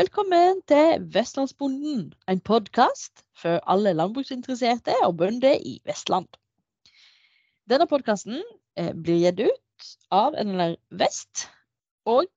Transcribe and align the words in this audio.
Velkommen 0.00 0.62
til 0.70 1.02
Vestlandsbonden, 1.12 2.12
en 2.28 2.40
podkast 2.40 3.20
for 3.36 3.58
alle 3.72 3.90
landbruksinteresserte 3.92 4.94
og 5.04 5.16
bønder 5.16 5.58
i 5.60 5.74
Vestland. 5.84 6.28
Denne 7.68 7.84
podkasten 7.90 8.38
eh, 8.80 8.94
blir 8.96 9.18
gitt 9.20 9.42
ut 9.44 9.90
av 10.20 10.38
NLR 10.40 10.78
Vest, 11.02 11.44
og 12.08 12.30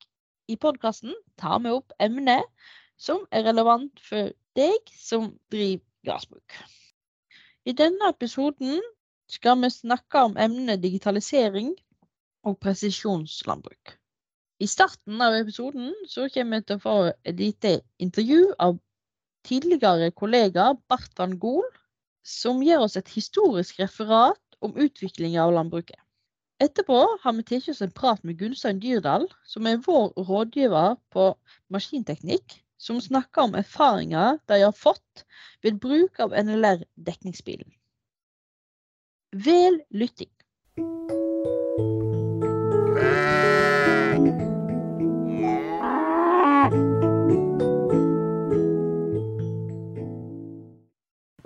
i 0.51 0.59
podkasten 0.59 1.15
tar 1.39 1.63
vi 1.63 1.71
opp 1.77 1.95
emner 2.03 2.43
som 2.99 3.23
er 3.31 3.47
relevant 3.47 4.03
for 4.09 4.35
deg 4.59 4.93
som 4.99 5.31
driver 5.47 5.85
gardsbruk. 6.09 6.59
I 7.63 7.79
denne 7.85 8.11
episoden 8.11 8.83
skal 9.31 9.61
vi 9.63 9.71
snakke 9.71 10.27
om 10.27 10.35
emnet 10.35 10.83
digitalisering 10.83 11.71
og 12.43 12.59
presisjonslandbruk. 12.59 13.95
I 14.63 14.67
starten 14.67 15.19
av 15.21 15.33
episoden 15.35 15.89
så 16.07 16.29
kommer 16.31 16.61
vi 16.61 16.67
til 16.69 16.77
å 16.77 16.83
få 16.83 16.95
et 17.11 17.35
lite 17.35 17.71
intervju 18.03 18.53
av 18.63 18.77
tidligere 19.43 20.11
kollega 20.15 20.69
Bart 20.87 21.19
Gol, 21.41 21.65
som 22.23 22.61
gir 22.63 22.79
oss 22.79 22.95
et 22.95 23.09
historisk 23.11 23.81
referat 23.81 24.39
om 24.63 24.77
utviklingen 24.79 25.41
av 25.43 25.51
landbruket. 25.57 25.99
Etterpå 26.63 27.01
har 27.25 27.35
vi 27.35 27.43
tatt 27.49 27.67
oss 27.73 27.81
en 27.83 27.91
prat 27.91 28.23
med 28.23 28.37
Gunstein 28.39 28.79
Dyrdal, 28.79 29.27
som 29.43 29.67
er 29.67 29.81
vår 29.83 30.13
rådgiver 30.29 30.95
på 31.11 31.25
maskinteknikk, 31.73 32.61
som 32.79 33.01
snakker 33.03 33.49
om 33.49 33.57
erfaringer 33.59 34.39
de 34.47 34.61
har 34.63 34.71
fått 34.71 35.25
ved 35.65 35.81
bruk 35.83 36.23
av 36.23 36.31
NLR-dekningsbilen. 36.39 37.73
Vel 39.33 39.81
lytting. 39.91 40.31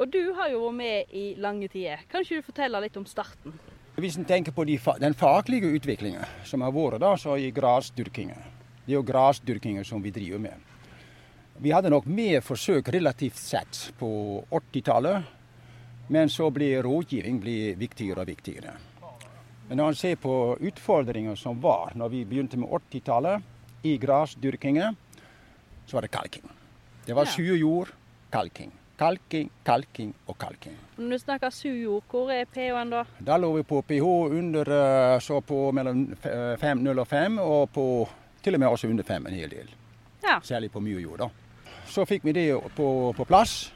Og 0.08 0.12
du 0.14 0.30
har 0.38 0.48
jo 0.54 0.62
vært 0.62 0.76
med 0.78 1.10
i 1.20 1.22
lange 1.36 1.68
tider. 1.68 2.00
Kan 2.08 2.24
ikke 2.24 2.38
du 2.40 2.46
fortelle 2.46 2.80
litt 2.80 2.96
om 2.96 3.04
starten? 3.04 3.58
Hvis 4.00 4.16
en 4.16 4.28
tenker 4.30 4.54
på 4.56 4.64
de, 4.64 4.78
den 5.04 5.16
faglige 5.20 5.68
utviklingen 5.76 6.24
som 6.48 6.64
har 6.64 6.72
vært 6.72 7.02
da, 7.04 7.10
så 7.20 7.36
i 7.36 7.50
grasdyrkingen. 7.52 8.40
Det 8.86 8.94
er 8.94 8.96
jo 8.96 9.02
grasdyrkingen 9.04 9.84
som 9.84 10.00
vi 10.00 10.14
driver 10.16 10.40
med. 10.46 10.64
Vi 11.60 11.76
hadde 11.76 11.92
nok 11.92 12.08
mer 12.08 12.40
forsøk 12.40 12.88
relativt 12.96 13.36
sett 13.36 13.82
på 14.00 14.10
80-tallet, 14.48 15.28
men 16.08 16.32
så 16.32 16.48
blir 16.56 16.88
rådgivning 16.88 17.44
blir 17.44 17.76
viktigere 17.76 18.24
og 18.24 18.32
viktigere. 18.32 18.80
Men 19.68 19.82
når 19.82 19.92
man 19.92 20.02
ser 20.06 20.16
på 20.24 20.56
utfordringer 20.72 21.36
som 21.36 21.60
var 21.60 21.98
når 22.00 22.16
vi 22.16 22.26
begynte 22.32 22.64
med 22.64 22.72
80-tallet 22.80 23.84
i 23.84 23.98
grasdyrkingen, 24.00 24.96
så 25.84 26.00
var 26.00 26.08
det 26.08 26.16
kalking. 26.16 26.48
Det 27.04 27.16
var 27.18 27.28
surjord, 27.28 27.92
kalking. 28.32 28.72
Kalking, 28.98 29.50
kalking 29.66 30.14
og 30.26 30.38
kalking. 30.42 30.78
Når 30.98 31.10
du 31.10 31.18
snakker 31.22 31.50
surjord, 31.54 32.04
hvor 32.10 32.32
er 32.34 32.48
pH-en 32.50 32.90
da? 32.90 33.04
Da 33.22 33.36
lå 33.38 33.52
vi 33.60 33.64
på 33.64 33.82
pH 33.86 34.08
under 34.40 34.72
eh, 34.74 35.20
så 35.22 35.38
på 35.42 35.68
mellom 35.72 36.08
5,0 36.24 37.00
og 37.00 37.08
5, 37.08 37.38
og 37.44 37.70
på 37.76 37.86
til 38.44 38.58
og 38.58 38.60
med 38.64 38.68
også 38.68 38.90
under 38.90 39.04
5 39.04 39.28
en 39.28 39.38
hel 39.38 39.52
del. 39.54 39.70
Ja. 40.24 40.40
Særlig 40.44 40.72
på 40.72 40.82
mye 40.82 41.02
jord. 41.04 41.20
da. 41.20 41.30
Så 41.88 42.06
fikk 42.06 42.26
vi 42.26 42.34
det 42.34 42.48
på, 42.76 43.14
på 43.18 43.26
plass. 43.26 43.74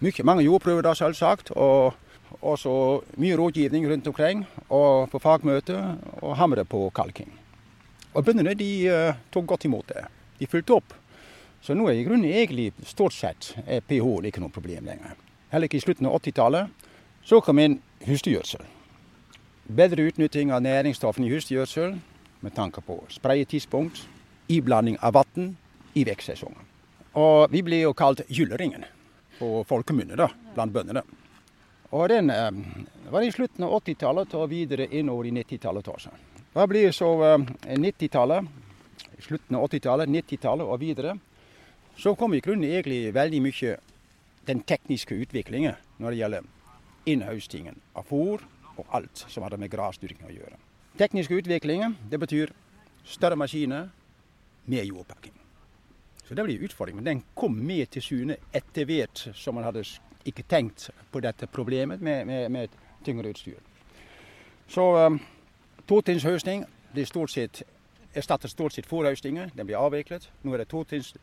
Mykje, 0.00 0.24
mange 0.24 0.44
jordprøver 0.46 0.82
da, 0.82 0.94
selvsagt. 0.94 1.50
Og 1.50 1.92
også 2.40 3.02
mye 3.20 3.36
rådgivning 3.36 3.86
rundt 3.90 4.06
omkring, 4.08 4.46
og 4.68 5.10
på 5.10 5.18
fagmøte, 5.18 5.76
og 6.22 6.36
hamre 6.36 6.64
på 6.64 6.88
kalking. 6.94 7.28
Og 8.14 8.24
bøndene 8.24 8.54
de 8.54 8.70
uh, 8.88 9.20
tok 9.32 9.46
godt 9.46 9.64
imot 9.68 9.88
det. 9.88 10.06
De 10.40 10.48
fulgte 10.48 10.80
opp. 10.80 10.96
Så 11.62 11.76
nå 11.78 11.86
er 11.86 12.00
i 12.00 12.02
grunnen 12.02 12.26
egentlig 12.26 12.72
stort 12.90 13.14
sett 13.14 13.52
er 13.70 13.84
pH 13.86 14.26
ikke 14.26 14.42
noe 14.42 14.50
problem 14.50 14.88
lenger. 14.90 15.14
Heller 15.52 15.70
ikke 15.70 15.78
i 15.78 15.84
slutten 15.84 16.08
av 16.08 16.16
80-tallet. 16.18 16.88
Så 17.22 17.38
kom 17.38 17.60
inn 17.62 17.76
husdyrgjødsel. 18.02 18.64
Bedre 19.70 20.08
utnytting 20.10 20.50
av 20.50 20.64
næringsstoffene 20.64 21.28
i 21.28 21.30
husdyrgjødsel 21.36 21.94
med 22.42 22.56
tanke 22.56 22.82
på 22.82 22.98
spredetidspunkt, 23.14 24.02
iblanding 24.50 24.98
av 24.98 25.14
vann 25.20 25.52
i 25.94 26.02
vekstsesongen. 26.08 26.66
Og 27.14 27.52
vi 27.52 27.62
ble 27.62 27.84
jo 27.84 27.94
kalt 27.94 28.24
Gylleringen 28.26 28.82
på 29.38 29.62
folkemunne 29.68 30.18
da, 30.18 30.32
blant 30.56 30.74
bøndene. 30.74 31.04
Og 31.92 32.08
den 32.10 32.32
eh, 32.32 32.50
var 33.12 33.22
i 33.22 33.30
slutten 33.30 33.68
av 33.68 33.76
80-tallet 33.84 34.34
og 34.34 34.48
videre 34.50 34.88
innover 34.90 35.28
i 35.28 35.36
90-tallet 35.36 35.94
også. 35.94 36.10
Da 36.56 36.66
blir 36.66 36.90
så 36.96 37.12
eh, 37.28 37.50
90-tallet, 37.78 38.48
slutten 39.22 39.60
av 39.60 39.68
80-tallet, 39.68 40.10
90-tallet 40.10 40.66
og 40.66 40.82
videre 40.82 41.20
så 41.96 42.14
kom 42.18 42.34
i 42.34 42.40
grunnen 42.40 42.70
egentlig 42.70 43.14
veldig 43.14 43.42
mye 43.44 43.76
den 44.46 44.62
tekniske 44.66 45.14
utviklingen 45.14 45.76
når 45.98 46.10
det 46.10 46.20
gjelder 46.20 46.50
innhøstingen 47.06 47.78
av 47.98 48.08
fôr 48.08 48.42
og 48.76 48.86
alt 48.96 49.24
som 49.28 49.44
hadde 49.44 49.60
med 49.60 49.70
grasdyrking 49.70 50.26
å 50.26 50.34
gjøre. 50.34 50.58
Tekniske 50.98 51.36
utviklingen 51.42 51.96
det 52.10 52.20
betyr 52.20 52.52
større 53.04 53.36
maskiner, 53.36 53.88
mer 54.66 54.84
jordpakking. 54.86 55.34
Så 56.28 56.34
det 56.34 56.44
blir 56.44 56.62
utfordringen. 56.64 57.02
Men 57.04 57.10
den 57.10 57.24
kom 57.34 57.54
med 57.54 57.90
til 57.90 58.02
syne 58.02 58.36
etter 58.54 58.86
hvert 58.88 59.26
som 59.34 59.54
man 59.58 59.66
hadde 59.66 59.84
ikke 60.24 60.46
tenkt 60.48 60.90
på 61.10 61.20
dette 61.20 61.46
problemet 61.50 62.00
med, 62.00 62.26
med, 62.26 62.48
med 62.50 62.68
tyngre 63.04 63.32
utstyr. 63.34 63.58
Så 64.68 64.84
um, 65.06 65.18
totrinnshøsting 65.88 66.64
blir 66.92 67.06
stort 67.06 67.30
sett 67.30 67.62
erstattet 68.14 68.50
stort 68.50 68.72
sett 68.72 68.88
fôrhøstinger. 68.88 69.50
Den 69.56 69.66
blir 69.66 69.80
avviklet. 69.80 70.28
Nå 70.42 70.54
er 70.54 70.62
det 70.62 70.70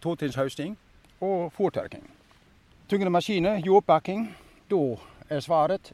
totrinnshausting 0.02 0.78
og 1.22 1.52
fòrtørking. 1.54 2.06
Tyngre 2.90 3.10
maskiner, 3.14 3.60
jordpakking. 3.66 4.30
Da 4.70 4.84
er 5.30 5.44
svaret 5.46 5.92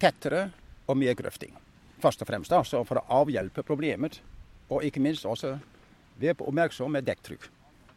tettere 0.00 0.50
og 0.86 0.96
mer 0.96 1.14
grøfting. 1.18 1.54
Først 1.98 2.22
og 2.22 2.28
fremst 2.30 2.52
altså 2.54 2.84
for 2.86 3.00
å 3.00 3.22
avhjelpe 3.22 3.64
problemet, 3.66 4.20
og 4.70 4.84
ikke 4.86 5.02
minst 5.02 5.26
også 5.26 5.56
være 6.18 6.36
oppmerksom 6.38 6.92
med 6.94 7.06
dekktrykk. 7.08 7.48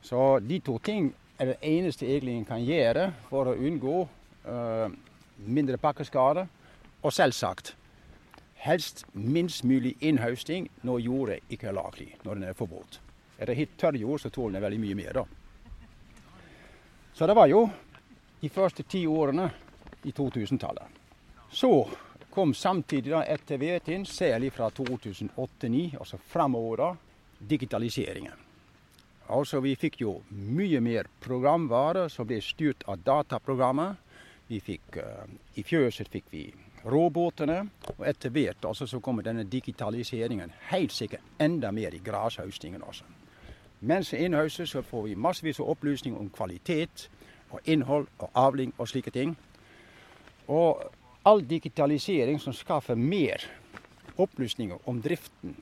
Så 0.01 0.39
de 0.41 0.57
to 0.65 0.79
ting 0.81 1.11
er 1.37 1.53
det 1.53 1.59
eneste 1.61 2.07
egentlig 2.07 2.39
en 2.39 2.47
kan 2.49 2.63
gjøre 2.65 3.11
for 3.29 3.51
å 3.51 3.57
unngå 3.57 3.97
uh, 4.47 4.89
mindre 5.45 5.77
pakkeskader. 5.81 6.49
Og 7.01 7.13
selvsagt 7.13 7.75
helst 8.61 9.05
minst 9.13 9.63
mulig 9.63 9.95
innhøsting 9.99 10.67
når 10.85 11.05
jorda 11.05 11.37
ikke 11.49 11.71
er 11.71 11.77
laglig, 11.77 12.11
når 12.23 12.37
den 12.37 12.49
er 12.49 12.57
for 12.57 12.69
våt. 12.69 12.99
Er 13.41 13.49
det 13.49 13.57
helt 13.57 13.77
tørr 13.77 13.97
jord, 13.97 14.21
så 14.21 14.29
tåler 14.29 14.59
den 14.59 14.65
veldig 14.65 14.79
mye 14.83 14.97
mer. 14.99 15.13
da. 15.13 15.25
Så 17.13 17.27
det 17.27 17.35
var 17.35 17.47
jo 17.49 17.65
de 18.41 18.49
første 18.49 18.83
ti 18.83 19.05
årene 19.07 19.49
i 20.03 20.11
2000-tallet. 20.11 21.01
Så 21.51 21.89
kom 22.29 22.53
samtidig 22.53 23.11
da 23.11 23.23
etter 23.27 23.57
hvert 23.59 23.89
inn, 23.91 24.05
særlig 24.05 24.53
fra 24.53 24.69
2008-2009, 24.69 25.97
altså 25.99 26.17
framover, 26.17 26.77
da, 26.77 26.95
digitaliseringen. 27.49 28.47
Altså 29.31 29.59
Vi 29.59 29.75
fikk 29.75 30.01
jo 30.01 30.21
mye 30.29 30.79
mer 30.83 31.07
programvare 31.23 32.09
som 32.09 32.27
ble 32.27 32.41
styrt 32.43 32.83
av 32.87 32.99
dataprogrammer. 33.05 33.95
Vi 34.47 34.59
fikk, 34.59 34.97
uh, 34.97 35.25
I 35.55 35.63
fjøset 35.63 36.09
fikk 36.11 36.25
vi 36.31 36.49
råbåtene. 36.85 37.69
Og 37.97 38.07
etter 38.07 38.29
hvert 38.29 38.65
altså, 38.65 38.87
så 38.87 38.99
kommer 38.99 39.25
denne 39.25 39.43
digitaliseringen 39.43 40.53
helt 40.71 40.93
sikkert 40.93 41.21
enda 41.39 41.71
mer 41.71 41.93
i 41.93 42.01
grashøstingen 42.03 42.83
også. 42.83 43.03
Mens 43.81 44.13
innhøstet 44.13 44.69
så 44.69 44.81
får 44.81 45.07
vi 45.07 45.15
massevis 45.15 45.59
av 45.59 45.71
opplysninger 45.73 46.19
om 46.19 46.29
kvalitet 46.29 47.09
og 47.51 47.59
innhold 47.65 48.07
og 48.19 48.29
avling 48.37 48.73
og 48.77 48.87
slike 48.87 49.11
ting. 49.11 49.33
Og 50.47 50.83
all 51.25 51.41
digitalisering 51.49 52.39
som 52.39 52.53
skaffer 52.53 52.95
mer 52.95 53.41
opplysninger 54.17 54.77
om 54.89 55.01
driften 55.01 55.55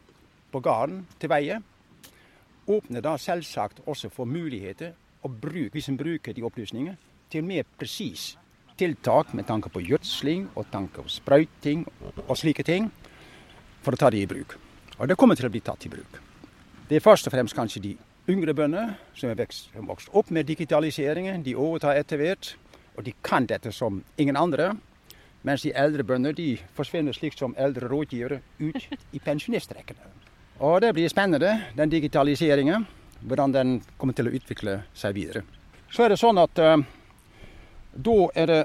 på 0.51 0.60
gården 0.60 1.06
til 1.19 1.30
veie, 1.30 1.62
åpner 2.68 3.01
da 3.01 3.15
selvsagt 3.18 3.81
også 3.86 4.10
for 4.13 4.30
muligheter 4.30 4.94
å 5.24 5.30
bruke, 5.30 5.74
hvis 5.74 5.89
en 5.89 5.98
bruker 5.98 6.33
de 6.33 6.44
opplysningene, 6.45 6.98
til 7.30 7.44
mer 7.45 7.65
presis 7.77 8.33
tiltak 8.80 9.34
med 9.36 9.48
tanke 9.48 9.72
på 9.74 9.84
gjødsling 9.84 10.48
og 10.56 10.70
tanke 10.72 11.04
på 11.04 11.12
sprøyting 11.12 11.86
og 12.26 12.36
slike 12.40 12.64
ting, 12.64 12.90
for 13.84 13.96
å 13.96 14.00
ta 14.00 14.10
det 14.12 14.24
i 14.24 14.30
bruk. 14.30 14.56
Og 15.00 15.08
det 15.08 15.18
kommer 15.20 15.36
til 15.36 15.48
å 15.48 15.54
bli 15.54 15.62
tatt 15.64 15.86
i 15.88 15.92
bruk. 15.92 16.20
Det 16.90 16.98
er 16.98 17.04
først 17.04 17.28
og 17.30 17.36
fremst 17.36 17.56
kanskje 17.56 17.84
de 17.84 17.94
yngre 18.30 18.54
bønder 18.56 18.96
som 19.18 19.31
er 19.31 19.48
vokst 19.88 20.12
opp 20.14 20.31
med 20.31 20.48
digitaliseringen. 20.50 21.44
De 21.44 21.56
overtar 21.56 22.00
etter 22.00 22.20
hvert, 22.22 22.54
og 22.98 23.06
de 23.08 23.14
kan 23.24 23.48
dette 23.48 23.72
som 23.76 24.02
ingen 24.18 24.38
andre. 24.40 24.74
Mens 25.48 25.64
de 25.64 25.72
eldre 25.72 26.04
bønder 26.04 26.36
de 26.36 26.58
forsvinner 26.75 27.16
slik 27.16 27.38
som 27.40 27.56
eldre 27.58 27.88
rådgivere 27.88 28.42
ut 28.60 29.14
i 29.16 29.22
pensjonistrekkene. 29.24 30.12
Og 30.60 30.82
det 30.84 30.92
blir 30.94 31.08
spennende, 31.08 31.54
den 31.78 31.92
digitaliseringen. 31.92 32.88
Hvordan 33.22 33.54
den 33.56 33.72
kommer 33.98 34.16
til 34.16 34.28
å 34.28 34.34
utvikle 34.36 34.82
seg 34.96 35.16
videre. 35.16 35.44
Så 35.92 36.06
er 36.06 36.14
det 36.14 36.20
sånn 36.20 36.38
at 36.40 36.60
uh, 36.60 36.78
da 37.94 38.30
er 38.36 38.45
det 38.45 38.62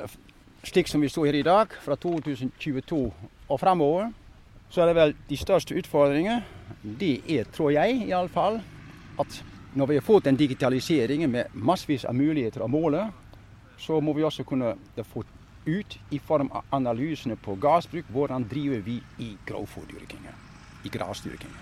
slik 0.65 0.89
som 0.89 1.01
vi 1.01 1.09
står 1.09 1.27
her 1.27 1.39
i 1.39 1.47
dag, 1.47 1.73
fra 1.85 1.97
2022 1.97 3.01
og 3.49 3.61
fremover, 3.61 4.13
så 4.71 4.83
er 4.83 4.91
det 4.91 4.97
vel 4.97 5.15
de 5.29 5.37
største 5.37 5.77
utfordringene 5.79 6.43
Det 6.83 7.21
er, 7.31 7.45
tror 7.53 7.71
jeg 7.71 8.09
iallfall, 8.09 8.61
at 9.21 9.45
Når 9.75 9.87
vi 9.87 9.95
har 9.95 10.03
fått 10.03 10.27
en 10.27 10.37
digitalisering 10.37 11.31
med 11.31 11.47
massevis 11.53 12.05
av 12.05 12.15
muligheter 12.15 12.63
å 12.63 12.69
måle, 12.71 13.09
så 13.77 14.01
må 14.01 14.13
vi 14.15 14.23
også 14.23 14.45
kunne 14.47 14.77
få 15.03 15.25
ut 15.67 15.97
i 16.11 16.19
form 16.19 16.51
av 16.53 16.63
analysene 16.71 17.35
på 17.37 17.57
gassbruk 17.59 18.07
hvordan 18.15 18.47
driver 18.47 18.85
vi 18.87 19.01
i 19.19 19.33
grovfòrdyrkingen, 19.47 20.37
i 20.85 20.89
grasdyrkingen. 20.89 21.59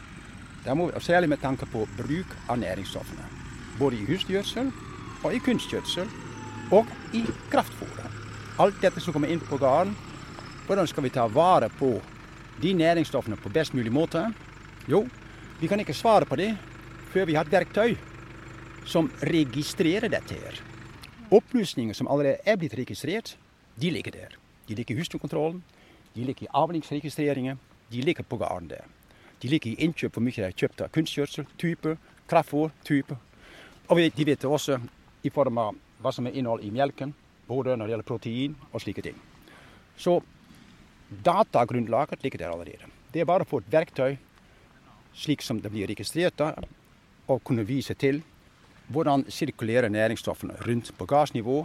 Særlig 1.00 1.28
med 1.28 1.40
tanke 1.40 1.66
på 1.66 1.86
bruk 1.96 2.36
av 2.48 2.58
næringsstoffene. 2.58 3.24
Både 3.78 3.96
i 3.96 4.04
husdyrgjødsel 4.04 4.68
og 5.24 5.34
i 5.34 5.40
kunstgjødsel 5.40 6.12
og 6.72 6.88
i 7.12 7.22
kraftfôret. 7.52 8.08
Alt 8.60 8.80
dette 8.82 9.00
som 9.00 9.14
kommer 9.14 9.30
inn 9.32 9.40
på 9.44 9.58
gården, 9.60 9.94
hvordan 10.66 10.88
skal 10.88 11.04
vi 11.04 11.12
ta 11.12 11.26
vare 11.28 11.68
på 11.78 11.94
de 12.62 12.72
næringsstoffene 12.76 13.36
på 13.40 13.52
best 13.52 13.74
mulig 13.74 13.92
måte? 13.92 14.24
Jo, 14.88 15.04
vi 15.60 15.68
kan 15.68 15.80
ikke 15.80 15.96
svare 15.96 16.28
på 16.28 16.38
det 16.40 16.54
før 17.12 17.28
vi 17.28 17.36
har 17.36 17.46
et 17.46 17.52
verktøy 17.52 17.96
som 18.88 19.10
registrerer 19.28 20.10
dette 20.10 20.38
her. 20.38 20.60
Opplysninger 21.32 21.96
som 21.96 22.08
allerede 22.08 22.40
er 22.46 22.58
blitt 22.60 22.76
registrert, 22.76 23.36
de 23.76 23.90
ligger 23.90 24.12
der. 24.12 24.38
De 24.68 24.74
ligger 24.74 24.94
i 24.94 24.98
husdyrkontrollen, 24.98 25.62
de 26.14 26.24
ligger 26.24 26.46
i 26.46 26.52
avlingsregistreringen, 26.52 27.60
de 27.92 28.00
ligger 28.00 28.24
på 28.24 28.36
gården 28.36 28.68
der. 28.68 28.84
De 29.42 29.48
ligger 29.48 29.72
i 29.72 29.84
innkjøp 29.84 30.14
hvor 30.14 30.22
mye 30.22 30.36
de 30.36 30.44
har 30.46 30.56
kjøpt 30.56 30.84
av 30.84 30.92
kunstgjødsel, 30.94 31.46
type, 31.58 31.96
kraftfôr, 32.30 32.70
type. 32.84 33.16
Og 33.88 33.98
de 33.98 34.26
vet 34.26 34.44
også 34.44 34.78
i 35.22 35.30
form 35.30 35.58
av 35.58 35.74
hva 36.02 36.12
som 36.14 36.26
er 36.26 36.36
innhold 36.38 36.64
i 36.64 36.72
melken, 36.74 37.14
både 37.48 37.76
når 37.76 37.86
det 37.86 37.94
gjelder 37.94 38.08
protein 38.08 38.56
og 38.72 38.82
slike 38.82 39.04
ting. 39.04 39.16
Så 39.96 40.18
datagrunnlaget 41.24 42.22
ligger 42.24 42.44
der 42.44 42.52
allerede. 42.54 42.90
Det 43.12 43.22
er 43.22 43.28
bare 43.28 43.44
å 43.44 43.48
få 43.48 43.60
et 43.60 43.72
verktøy 43.72 44.16
slik 45.14 45.42
som 45.44 45.60
det 45.60 45.70
blir 45.72 45.90
registrert, 45.90 46.40
og 47.28 47.42
kunne 47.44 47.66
vise 47.68 47.94
til 47.94 48.22
hvordan 48.92 49.24
sirkulerer 49.30 49.92
næringsstoffene 49.92 50.56
rundt 50.66 50.92
på 50.98 51.06
gassnivå. 51.06 51.62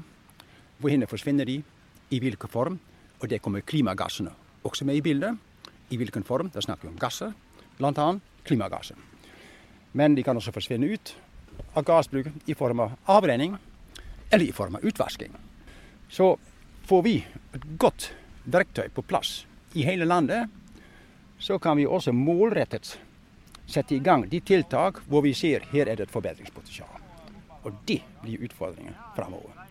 Hvor 0.78 1.07
forsvinner 1.10 1.45
de, 1.45 1.63
i 2.10 2.19
hvilken 2.19 2.50
form. 2.50 2.80
Og 3.19 3.30
det 3.30 3.42
kommer 3.42 3.66
klimagassene 3.66 4.31
også 4.63 4.86
med 4.86 4.95
i 4.95 5.01
bildet. 5.01 5.38
I 5.90 5.98
hvilken 5.98 6.24
form. 6.24 6.50
Da 6.50 6.62
snakker 6.62 6.88
vi 6.88 6.94
om 6.94 7.00
gasser, 7.00 7.33
bl.a. 7.78 8.19
klimagasser. 8.44 8.95
Men 9.94 10.16
de 10.16 10.24
kan 10.24 10.38
også 10.38 10.51
forsvinne 10.51 10.88
ut 10.92 11.16
av 11.74 11.83
gassbruket 11.83 12.48
i 12.48 12.54
form 12.54 12.80
av 12.80 12.98
avrenning 13.07 13.57
eller 14.29 14.45
i 14.45 14.51
form 14.51 14.75
av 14.75 14.85
utvasking. 14.85 15.31
Så 16.09 16.38
får 16.88 17.03
vi 17.03 17.18
et 17.53 17.68
godt 17.77 18.12
verktøy 18.44 18.89
på 18.95 19.03
plass 19.03 19.45
i 19.74 19.83
hele 19.83 20.07
landet, 20.07 20.47
så 21.39 21.59
kan 21.59 21.77
vi 21.77 21.85
også 21.85 22.12
målrettet 22.15 22.95
sette 23.68 23.95
i 23.95 24.00
gang 24.00 24.25
de 24.29 24.39
tiltak 24.39 25.03
hvor 25.07 25.25
vi 25.25 25.35
ser 25.35 25.68
her 25.71 25.88
er 25.88 26.00
det 26.00 26.07
et 26.07 26.15
forbedringspotensial. 26.15 27.03
Og 27.63 27.74
det 27.85 28.01
blir 28.24 28.47
utfordringen 28.47 28.95
framover. 29.15 29.67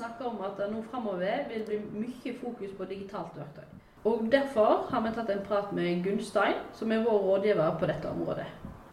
Vi 0.00 0.04
jo 0.04 0.08
hørt 0.08 0.18
Bart 0.18 0.18
snakke 0.18 0.24
om 0.24 0.40
at 0.44 0.56
det 0.58 0.70
nå 0.72 0.82
framover 0.90 1.48
vil 1.48 1.64
bli 1.66 1.78
mye 2.00 2.34
fokus 2.40 2.72
på 2.76 2.84
digitalt 2.84 3.36
verktøy. 3.36 3.64
Og 4.04 4.32
Derfor 4.32 4.88
har 4.90 5.02
vi 5.02 5.12
tatt 5.14 5.30
en 5.30 5.44
prat 5.44 5.72
med 5.72 6.02
Gunstein, 6.04 6.56
som 6.74 6.92
er 6.92 7.04
vår 7.04 7.18
rådgiver 7.18 7.78
på 7.78 7.86
dette 7.86 8.08
området. 8.08 8.46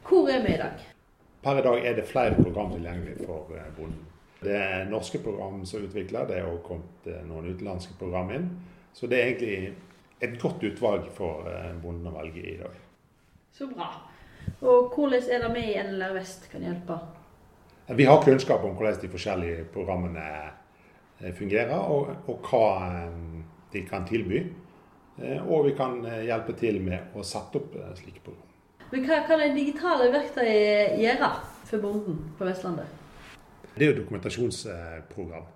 Hvor 0.07 0.29
er 0.29 0.41
vi 0.43 0.53
i 0.53 0.57
dag? 0.57 0.83
Per 1.43 1.57
i 1.57 1.61
dag 1.61 1.85
er 1.85 1.95
det 1.95 2.07
flere 2.07 2.35
program 2.35 2.71
tilgjengelig 2.71 3.25
for 3.25 3.47
eh, 3.55 3.75
bonden. 3.77 4.03
Det 4.41 4.55
er 4.55 4.89
norske 4.89 5.19
program 5.19 5.65
som 5.65 5.79
er 5.79 5.87
utvikla, 5.87 6.25
det 6.27 6.37
er 6.37 6.45
også 6.45 6.63
kommet 6.67 7.07
eh, 7.07 7.23
noen 7.27 7.47
utenlandske 7.53 7.93
program 7.99 8.31
inn. 8.31 8.49
Så 8.93 9.07
det 9.07 9.21
er 9.21 9.31
egentlig 9.31 9.75
et 10.21 10.41
godt 10.41 10.63
utvalg 10.63 11.07
for 11.15 11.47
eh, 11.47 11.71
bonden 11.81 12.11
å 12.11 12.17
velge 12.17 12.43
i 12.43 12.57
dag. 12.59 12.75
Så 13.53 13.69
bra. 13.71 13.93
Og 14.61 14.91
hvordan 14.95 15.23
er 15.31 15.43
det 15.43 15.53
vi 15.55 15.65
i 15.71 15.79
NLR 15.83 16.13
Vest 16.19 16.51
kan 16.51 16.63
hjelpe? 16.63 16.99
Vi 17.95 18.03
har 18.03 18.23
kunnskap 18.23 18.63
om 18.63 18.75
hvordan 18.75 18.99
de 19.01 19.09
forskjellige 19.09 19.63
programmene 19.71 20.27
fungerer, 21.37 21.77
og, 21.77 22.11
og 22.29 22.45
hva 22.45 23.07
de 23.73 23.81
kan 23.87 24.05
tilby. 24.05 24.43
Og 25.47 25.65
vi 25.65 25.73
kan 25.73 25.97
hjelpe 26.05 26.53
til 26.59 26.77
med 26.85 27.17
å 27.17 27.23
sette 27.25 27.57
opp 27.57 27.73
slike 27.97 28.21
program. 28.21 28.47
Men 28.91 29.03
hva 29.03 29.23
kan 29.27 29.41
det 29.41 29.49
digitale 29.55 30.11
verktøyene 30.13 31.01
gjøre 31.01 31.31
for 31.67 31.83
bonden 31.83 32.21
på 32.37 32.47
Vestlandet? 32.47 32.87
Det 33.77 33.85
er 33.85 33.91
jo 33.91 33.99
dokumentasjonsprogram. 34.03 35.49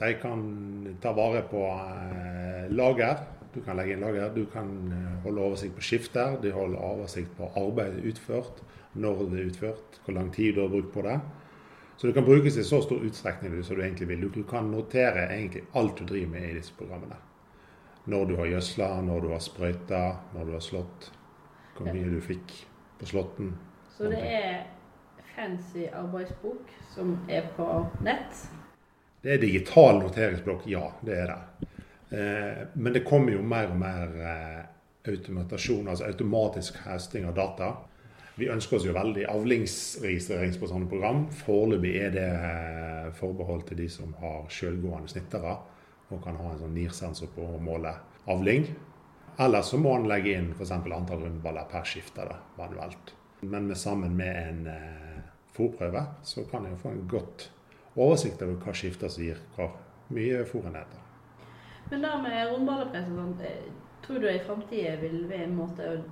De 0.00 0.14
kan 0.18 0.40
ta 1.02 1.12
vare 1.14 1.44
på 1.46 1.60
eh, 1.62 2.70
lager. 2.74 3.20
Du 3.52 3.60
kan 3.62 3.76
legge 3.78 3.94
inn 3.94 4.02
lager. 4.02 4.32
Du 4.34 4.46
kan 4.50 4.72
eh, 4.88 5.12
holde 5.26 5.44
oversikt 5.44 5.76
på 5.76 5.84
skifter. 5.84 6.38
De 6.42 6.50
holder 6.54 6.80
oversikt 6.82 7.36
på 7.38 7.50
arbeid 7.60 8.00
utført, 8.08 8.64
når 8.98 9.22
det 9.28 9.38
er 9.38 9.52
utført, 9.52 10.00
hvor 10.02 10.16
lang 10.16 10.32
tid 10.34 10.56
du 10.56 10.64
har 10.64 10.72
brukt 10.72 10.90
på 10.94 11.04
det. 11.06 11.20
Så 11.96 12.06
det 12.06 12.12
kan 12.16 12.24
brukes 12.24 12.56
i 12.56 12.64
så 12.64 12.80
stor 12.82 13.04
utstrekning 13.04 13.62
som 13.62 13.76
du 13.76 13.82
egentlig 13.82 14.08
vil. 14.08 14.30
Du 14.32 14.42
kan 14.48 14.70
notere 14.70 15.28
egentlig 15.28 15.64
alt 15.72 15.98
du 15.98 16.04
driver 16.04 16.32
med 16.34 16.50
i 16.50 16.54
disse 16.58 16.74
programmene. 16.78 17.16
Når 18.04 18.24
du 18.26 18.36
har 18.36 18.46
gjødsla, 18.50 18.88
når 19.06 19.20
du 19.20 19.28
har 19.30 19.42
sprøyta, 19.42 20.04
når 20.34 20.48
du 20.48 20.52
har 20.56 20.64
slått 20.64 21.12
hvor 21.76 21.88
mye 21.92 22.10
du 22.10 22.20
fikk 22.20 22.54
på 22.98 23.06
Slåtten. 23.06 23.52
Så 23.96 24.10
det 24.10 24.20
er 24.20 24.64
fancy 25.34 25.86
arbeidsbok 25.92 26.72
som 26.94 27.14
er 27.30 27.46
på 27.56 27.68
nett? 28.04 28.44
Det 29.22 29.36
er 29.36 29.42
digital 29.42 30.00
noteringsblokk, 30.02 30.66
ja. 30.70 30.88
Det 31.00 31.16
er 31.22 31.32
det. 31.32 31.68
Eh, 32.12 32.62
men 32.74 32.92
det 32.92 33.04
kommer 33.06 33.36
jo 33.36 33.42
mer 33.46 33.70
og 33.70 33.78
mer 33.80 34.16
eh, 34.18 34.60
automatasjon, 35.08 35.88
altså 35.88 36.08
automatisk 36.10 36.80
høsting 36.86 37.28
av 37.30 37.36
data. 37.38 37.70
Vi 38.34 38.48
ønsker 38.48 38.78
oss 38.78 38.86
jo 38.86 38.94
veldig 38.96 39.26
avlingsregistrering 39.28 40.54
på 40.56 40.68
sånne 40.70 40.88
program. 40.88 41.26
Foreløpig 41.42 41.92
er 42.00 42.14
det 42.14 42.28
eh, 42.32 43.10
forbeholdt 43.18 43.68
til 43.70 43.82
de 43.82 43.88
som 43.92 44.14
har 44.22 44.46
selvgående 44.52 45.10
snittere 45.12 45.58
og 46.12 46.22
kan 46.24 46.38
ha 46.40 46.52
en 46.52 46.62
sånn 46.62 46.72
NIR-sensor 46.76 47.28
på 47.34 47.44
å 47.56 47.60
måle 47.60 47.92
avling. 48.32 48.64
Eller 49.40 49.64
så 49.64 49.80
må 49.80 49.94
han 49.96 50.08
legge 50.08 50.32
inn 50.36 50.50
f.eks. 50.56 50.72
antall 50.72 51.26
rundballer 51.26 51.68
per 51.68 51.84
skifte 51.88 52.24
da, 52.28 52.38
manuelt. 52.56 53.14
Men 53.42 53.68
med, 53.68 53.76
sammen 53.80 54.16
med 54.16 54.40
en 54.40 54.66
eh, 54.70 55.20
fòrprøve 55.52 56.04
så 56.24 56.44
kan 56.48 56.68
jeg 56.68 56.80
få 56.80 56.92
en 56.92 57.06
godt 57.10 57.48
oversikt 57.96 58.42
over 58.44 58.60
hva 58.64 58.74
skifter 58.76 59.12
som 59.12 59.24
gir 59.26 59.40
hvor 59.56 59.76
mye 60.12 60.40
en 60.44 60.80
heter. 60.80 61.00
Men 61.90 62.04
da 62.04 62.16
med 62.22 62.52
rundballepress 62.52 63.08
eh, 63.44 63.64
tror 64.06 64.24
du 64.24 64.28
i 64.30 64.40
framtida 64.46 64.96
vil 65.00 65.26
være 65.28 65.48
en 65.50 65.56
måte 65.56 65.82
der 65.84 66.04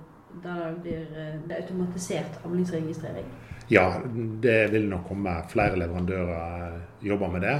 det 0.43 0.57
blir 0.83 1.05
det 1.47 1.57
automatisert 1.61 2.39
avlingsregistrering? 2.45 3.27
Ja, 3.71 4.01
det 4.43 4.71
vil 4.73 4.89
nok 4.91 5.05
komme 5.07 5.37
flere 5.51 5.77
leverandører 5.79 6.73
eh, 6.75 6.81
jobber 7.07 7.31
med 7.31 7.45
det. 7.45 7.57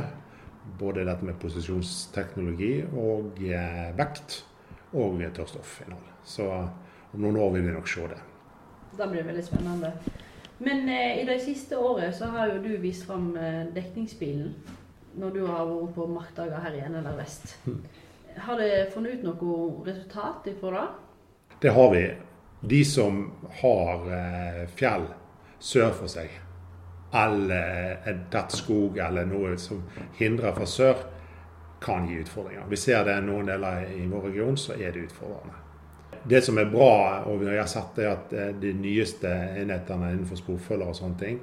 Både 0.80 1.06
dette 1.08 1.26
med 1.26 1.40
posisjonsteknologi 1.42 2.74
og 2.92 3.40
vekt 3.98 4.42
og 4.92 5.22
tørrstoffinnhold. 5.36 6.10
Så 6.28 6.48
om 7.14 7.24
noen 7.24 7.40
år 7.40 7.54
vil 7.56 7.70
vi 7.70 7.76
nok 7.76 7.88
se 7.90 8.10
det. 8.12 8.20
Da 8.98 9.08
blir 9.08 9.22
det 9.22 9.30
veldig 9.30 9.46
spennende. 9.46 9.94
Men 10.62 10.90
eh, 10.90 11.22
i 11.22 11.26
det 11.26 11.40
siste 11.42 11.78
året 11.80 12.16
så 12.16 12.30
har 12.36 12.52
jo 12.52 12.62
du 12.64 12.76
vist 12.84 13.08
fram 13.08 13.32
eh, 13.40 13.64
dekningsbilen 13.74 14.52
når 15.20 15.34
du 15.36 15.46
har 15.48 15.66
vært 15.68 15.96
på 15.96 16.08
markdager 16.12 16.62
her 16.64 16.76
i 16.78 16.84
NLR 16.88 17.18
Vest. 17.18 17.56
Mm. 17.66 17.80
Har 18.46 18.60
det 18.62 18.92
funnet 18.94 19.20
ut 19.20 19.26
noe 19.28 19.88
resultat 19.88 20.52
ifra 20.52 20.76
det? 20.76 20.86
Det 21.62 21.74
har 21.76 21.90
vi. 21.96 22.04
De 22.62 22.86
som 22.86 23.32
har 23.62 24.12
eh, 24.14 24.68
fjell 24.78 25.08
sør 25.60 25.96
for 25.98 26.12
seg, 26.12 26.30
eller 27.14 28.04
en 28.08 28.22
tett 28.32 28.54
skog 28.54 29.00
eller 29.02 29.26
noe 29.26 29.56
som 29.60 29.82
hindrer 30.20 30.54
fra 30.56 30.68
sør, 30.70 31.02
kan 31.82 32.06
gi 32.06 32.20
utfordringer. 32.22 32.68
Vi 32.70 32.78
ser 32.78 33.02
det 33.08 33.18
i 33.18 33.26
noen 33.26 33.50
deler 33.50 33.88
i 33.90 34.06
vår 34.06 34.28
region, 34.30 34.58
så 34.58 34.78
er 34.78 34.94
det 34.94 35.08
utfordrende. 35.08 35.58
Det 36.24 36.44
som 36.46 36.60
er 36.62 36.70
bra, 36.70 37.24
og 37.26 37.40
vi 37.42 37.50
har 37.50 37.66
sett, 37.70 37.98
er 37.98 38.12
at 38.14 38.34
eh, 38.38 38.54
de 38.62 38.76
nyeste 38.78 39.32
enhetene 39.58 40.12
innenfor 40.14 40.38
sporfølger 40.38 40.94
og 40.94 40.98
sånne 40.98 41.20
ting 41.22 41.42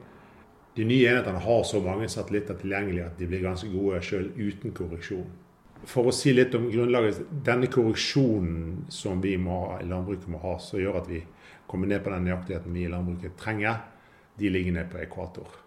De 0.78 0.84
nye 0.86 1.08
enhetene 1.10 1.40
har 1.42 1.64
så 1.66 1.80
mange 1.82 2.06
satellitter 2.06 2.54
tilgjengelig 2.60 3.02
at 3.02 3.18
de 3.18 3.26
blir 3.26 3.42
ganske 3.42 3.66
gode 3.72 3.98
sjøl 4.06 4.28
uten 4.36 4.70
korreksjon. 4.70 5.26
For 5.86 6.08
å 6.08 6.12
si 6.14 6.32
litt 6.34 6.54
om 6.58 6.66
grunnlaget 6.72 7.20
Denne 7.46 7.68
korreksjonen 7.70 8.88
som 8.92 9.20
vi 9.22 9.36
må 9.38 9.78
landbruket 9.86 10.28
må 10.30 10.40
ha, 10.42 10.56
som 10.58 10.80
gjør 10.80 11.02
at 11.02 11.08
vi 11.10 11.22
kommer 11.68 11.90
ned 11.90 12.02
på 12.02 12.10
den 12.10 12.26
nøyaktigheten 12.26 12.74
vi 12.74 12.86
i 12.86 12.90
landbruket 12.90 13.36
trenger, 13.38 13.82
de 14.38 14.50
ligger 14.50 14.74
ned 14.78 14.88
på 14.90 15.00
ekvator. 15.02 15.58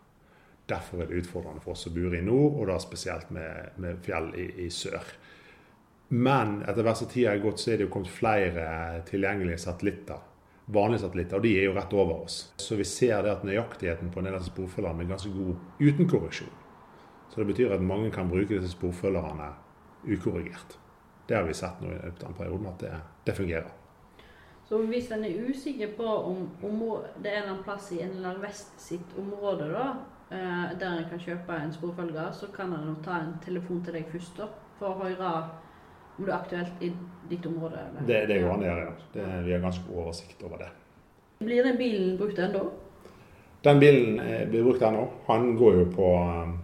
Derfor 0.71 1.01
er 1.01 1.09
det 1.09 1.21
utfordrende 1.21 1.61
for 1.61 1.75
oss 1.75 1.85
som 1.85 1.93
bor 1.93 2.15
i 2.15 2.23
nord, 2.25 2.57
og 2.57 2.67
da 2.69 2.79
spesielt 2.81 3.31
med, 3.35 3.77
med 3.83 3.99
fjell 4.05 4.31
i, 4.39 4.47
i, 4.65 4.69
sør. 4.73 5.05
Men 6.11 6.59
etter 6.63 6.85
hvert 6.85 6.99
som 7.01 7.09
tida 7.11 7.33
er 7.35 7.43
gått, 7.43 7.61
så 7.61 7.73
er 7.73 7.79
det 7.79 7.87
jo 7.87 7.93
kommet 7.93 8.11
flere 8.11 8.65
tilgjengelige 9.07 9.61
satellitter. 9.63 10.27
Vanlige 10.71 11.03
satellitter, 11.03 11.39
og 11.39 11.45
de 11.45 11.55
er 11.59 11.67
jo 11.67 11.75
rett 11.75 11.93
over 11.97 12.23
oss. 12.25 12.39
Så 12.61 12.77
vi 12.79 12.87
ser 12.87 13.23
det 13.25 13.33
at 13.33 13.45
nøyaktigheten 13.47 14.11
på 14.11 14.21
en 14.21 14.29
del 14.29 14.39
av 14.39 14.47
er 14.47 15.11
ganske 15.11 15.33
god 15.35 15.81
uten 15.81 16.09
korreksjon. 16.09 16.55
Så 17.31 17.41
det 17.41 17.47
betyr 17.51 17.75
at 17.75 17.83
mange 17.83 18.11
kan 18.11 18.29
bruke 18.31 18.57
disse 18.57 18.73
sporfølgerne 18.73 19.51
ukorrigert. 20.03 20.77
Det 21.27 21.35
har 21.35 21.43
vi 21.43 21.53
sett 21.53 21.81
nå 21.81 21.91
i 21.93 22.11
den 22.19 22.33
perioden, 22.37 22.67
at 22.67 22.79
det, 22.79 22.95
det 23.25 23.35
fungerer. 23.37 23.69
Så 24.71 24.77
hvis 24.87 25.09
en 25.11 25.23
er 25.27 25.49
usikker 25.49 25.93
på 25.97 26.07
om, 26.07 26.45
om 26.63 26.83
det 27.23 27.33
er 27.35 27.49
en 27.49 27.63
plass 27.63 27.89
i 27.91 27.99
NLR 28.07 28.37
Vest 28.39 28.77
sitt 28.79 29.17
område 29.19 29.67
da, 29.73 29.87
eh, 30.31 30.69
der 30.79 30.93
en 30.97 31.09
kan 31.09 31.19
kjøpe 31.19 31.57
en 31.59 31.73
sporfølger, 31.75 32.31
så 32.31 32.47
kan 32.55 32.73
en 32.73 32.95
ta 33.03 33.19
en 33.19 33.33
telefon 33.43 33.81
til 33.83 33.99
deg 33.99 34.07
først 34.11 34.39
da, 34.39 34.47
for 34.79 34.93
å 34.93 35.01
høre 35.03 35.33
om 36.17 36.23
det 36.25 36.31
er 36.31 36.37
aktuelt 36.37 36.83
i 36.83 36.91
ditt 37.29 37.45
område? 37.49 37.81
Eller? 37.83 38.07
Det, 38.07 38.21
det 38.29 38.39
går 38.43 38.53
an 38.53 38.63
å 38.63 38.69
gjøre, 38.69 38.85
ja. 38.87 39.27
Vi 39.43 39.53
har 39.55 39.65
ganske 39.65 39.87
god 39.89 40.05
oversikt 40.05 40.47
over 40.47 40.63
det. 40.63 40.71
Blir 41.41 41.67
den 41.67 41.77
bilen 41.79 42.15
brukt 42.19 42.39
ennå? 42.39 42.65
Den 43.65 43.79
bilen 43.81 44.19
eh, 44.19 44.47
blir 44.49 44.63
brukt 44.63 44.83
ennå. 44.85 45.07
Han 45.27 45.55
går 45.57 45.79
jo 45.81 45.85
på 45.95 46.11
rundgangen 46.15 46.61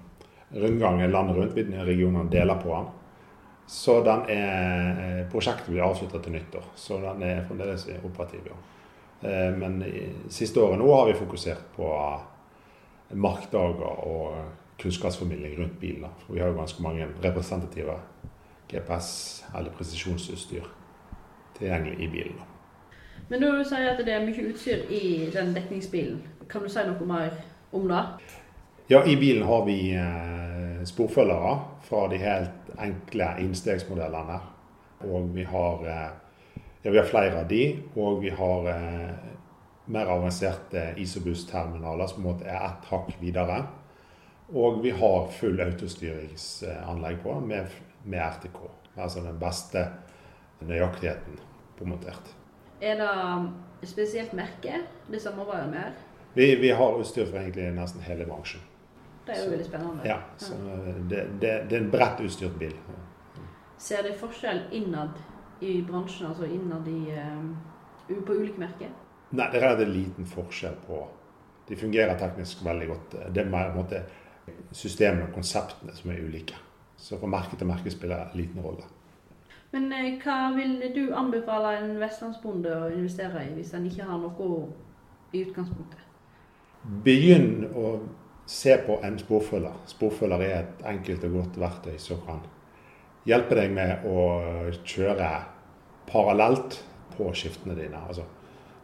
rundgang 0.64 1.12
landet 1.12 1.38
rundt. 1.42 1.88
Regionene 1.92 2.32
deler 2.32 2.64
på 2.64 2.74
han. 2.76 2.88
Så 3.68 4.00
den 4.04 4.24
er, 4.32 5.00
eh, 5.04 5.24
prosjektet 5.32 5.68
blir 5.68 5.84
avsluttet 5.84 6.24
til 6.24 6.38
nyttår, 6.38 6.64
så 6.76 7.02
den 7.04 7.24
er 7.24 7.46
fremdeles 7.48 7.88
operativ. 8.04 8.48
Ja. 8.48 8.58
Men 9.58 9.82
siste 10.30 10.62
året 10.62 10.78
nå 10.78 10.92
har 10.94 11.08
vi 11.08 11.14
fokusert 11.18 11.72
på 11.74 11.88
markdager 13.18 14.04
og 14.06 14.36
kunnskapsformidling 14.78 15.58
rundt 15.58 15.80
bilen. 15.80 16.10
For 16.20 16.34
vi 16.34 16.40
har 16.40 16.48
jo 16.48 16.60
ganske 16.60 16.84
mange 16.84 17.08
representative 17.24 17.96
GPS 18.70 19.46
eller 19.58 19.72
presisjonsutstyr 19.72 20.64
tilgjengelig 21.58 22.04
i 22.04 22.08
bilen. 22.08 22.42
Men 23.30 23.42
når 23.42 23.58
du 23.58 23.64
sier 23.68 23.90
at 23.92 24.04
det 24.06 24.14
er 24.14 24.26
mye 24.26 24.50
utstyr 24.52 24.86
i 24.94 25.30
den 25.34 25.56
dekningsbilen, 25.56 26.20
kan 26.50 26.64
du 26.64 26.70
si 26.72 26.84
noe 26.88 27.08
mer 27.08 27.34
om 27.76 27.88
det? 27.90 28.04
Ja, 28.88 29.02
i 29.04 29.18
bilen 29.20 29.44
har 29.44 29.66
vi 29.66 29.80
eh, 30.00 30.37
sporfølgere 30.88 31.56
fra 31.88 32.06
de 32.12 32.20
helt 32.22 32.72
enkle 32.80 33.32
innstegsmodellene. 33.44 34.38
Og 35.08 35.34
vi 35.36 35.44
har, 35.48 35.84
eh, 35.86 36.62
ja, 36.84 36.92
vi 36.92 36.98
har 36.98 37.10
flere 37.10 37.42
av 37.42 37.48
de, 37.48 37.64
og 37.96 38.22
vi 38.22 38.30
har 38.30 38.70
eh, 38.74 39.34
mer 39.86 40.14
avanserte 40.14 40.94
Isobus-terminaler 40.98 42.08
som 42.08 42.24
på 42.24 42.28
en 42.28 42.34
måte 42.34 42.48
er 42.48 42.64
ett 42.72 42.88
hakk 42.92 43.12
videre. 43.20 43.66
Og 44.54 44.82
vi 44.84 44.92
har 44.96 45.28
full 45.36 45.60
autostyringsanlegg 45.60 47.22
på 47.24 47.40
med 47.44 47.68
med 48.08 48.20
RTK. 48.20 48.60
Altså 48.96 49.22
den 49.22 49.40
beste 49.40 49.88
nøyaktigheten 50.60 51.40
på 51.78 51.86
montert. 51.86 52.34
Er 52.82 52.98
det 53.02 53.90
spesielt 53.90 54.34
merke 54.34 54.82
det 55.12 55.22
samarbeider 55.22 55.70
med? 55.72 56.04
Vi, 56.34 56.56
vi, 56.56 56.70
har 56.70 56.98
utstyr 57.00 57.26
for 57.26 57.40
egentlig 57.42 57.72
nesten 57.74 58.04
hele 58.06 58.26
bransjen. 58.26 58.62
Det 59.28 59.36
er 59.36 59.42
jo 59.42 59.44
så, 59.44 59.52
veldig 59.52 59.66
spennende. 59.68 60.08
Ja, 60.08 60.18
så 60.40 60.54
det, 61.10 61.24
det, 61.42 61.54
det, 61.70 61.76
er 61.76 61.82
en 61.82 61.92
bredt 61.92 62.22
utstyrt 62.24 62.56
bil. 62.60 62.76
Ser 63.78 64.06
det 64.08 64.14
forskjell 64.18 64.62
innad 64.72 65.20
i 65.60 65.82
bransjen, 65.84 66.30
altså 66.30 66.48
innad 66.48 66.88
i, 66.88 67.02
uh, 67.12 68.14
på 68.24 68.38
ulike 68.38 68.62
merker? 68.62 68.94
Nei, 69.36 69.50
det 69.52 69.60
er 69.60 69.66
relativt 69.66 69.92
liten 69.92 70.30
forskjell 70.32 70.78
på 70.88 71.02
De 71.68 71.76
fungerer 71.76 72.16
teknisk 72.16 72.62
veldig 72.64 72.86
godt. 72.88 73.16
Det 73.36 73.42
er 73.44 73.50
mer 73.52 73.74
måte, 73.76 74.00
systemene 74.72 75.26
og 75.28 75.34
konseptene 75.36 75.92
som 75.92 76.14
er 76.14 76.22
ulike. 76.24 76.56
Så 76.96 77.20
fra 77.20 77.28
merke 77.28 77.60
til 77.60 77.68
merke 77.68 77.92
spiller 77.92 78.24
en 78.24 78.38
liten 78.40 78.64
rolle. 78.64 78.86
Men 79.76 79.92
eh, 79.92 80.14
hva 80.24 80.54
vil 80.56 80.80
du 80.96 81.10
anbefale 81.12 81.74
en 81.82 81.98
vestlandsbonde 82.00 82.72
å 82.72 82.88
investere 82.96 83.44
i, 83.50 83.52
hvis 83.58 83.74
han 83.76 83.84
ikke 83.90 84.08
har 84.08 84.22
noe 84.22 84.62
i 85.36 85.44
utgangspunktet? 85.44 86.06
Begynn 87.04 87.68
å 87.76 87.98
se 88.48 88.78
på 88.88 89.00
en 89.04 89.20
sporfølger. 89.20 89.76
Sporfølger 89.92 90.44
er 90.46 90.60
et 90.62 90.86
enkelt 90.94 91.26
og 91.28 91.36
godt 91.42 91.60
verktøy 91.60 91.98
som 92.00 92.22
kan 92.26 92.42
hjelpe 93.28 93.58
deg 93.60 93.74
med 93.76 94.06
å 94.08 94.24
kjøre 94.88 95.32
parallelt 96.08 96.80
på 97.18 97.28
skiftene 97.36 97.76
dine. 97.76 98.00
Altså, 98.08 98.24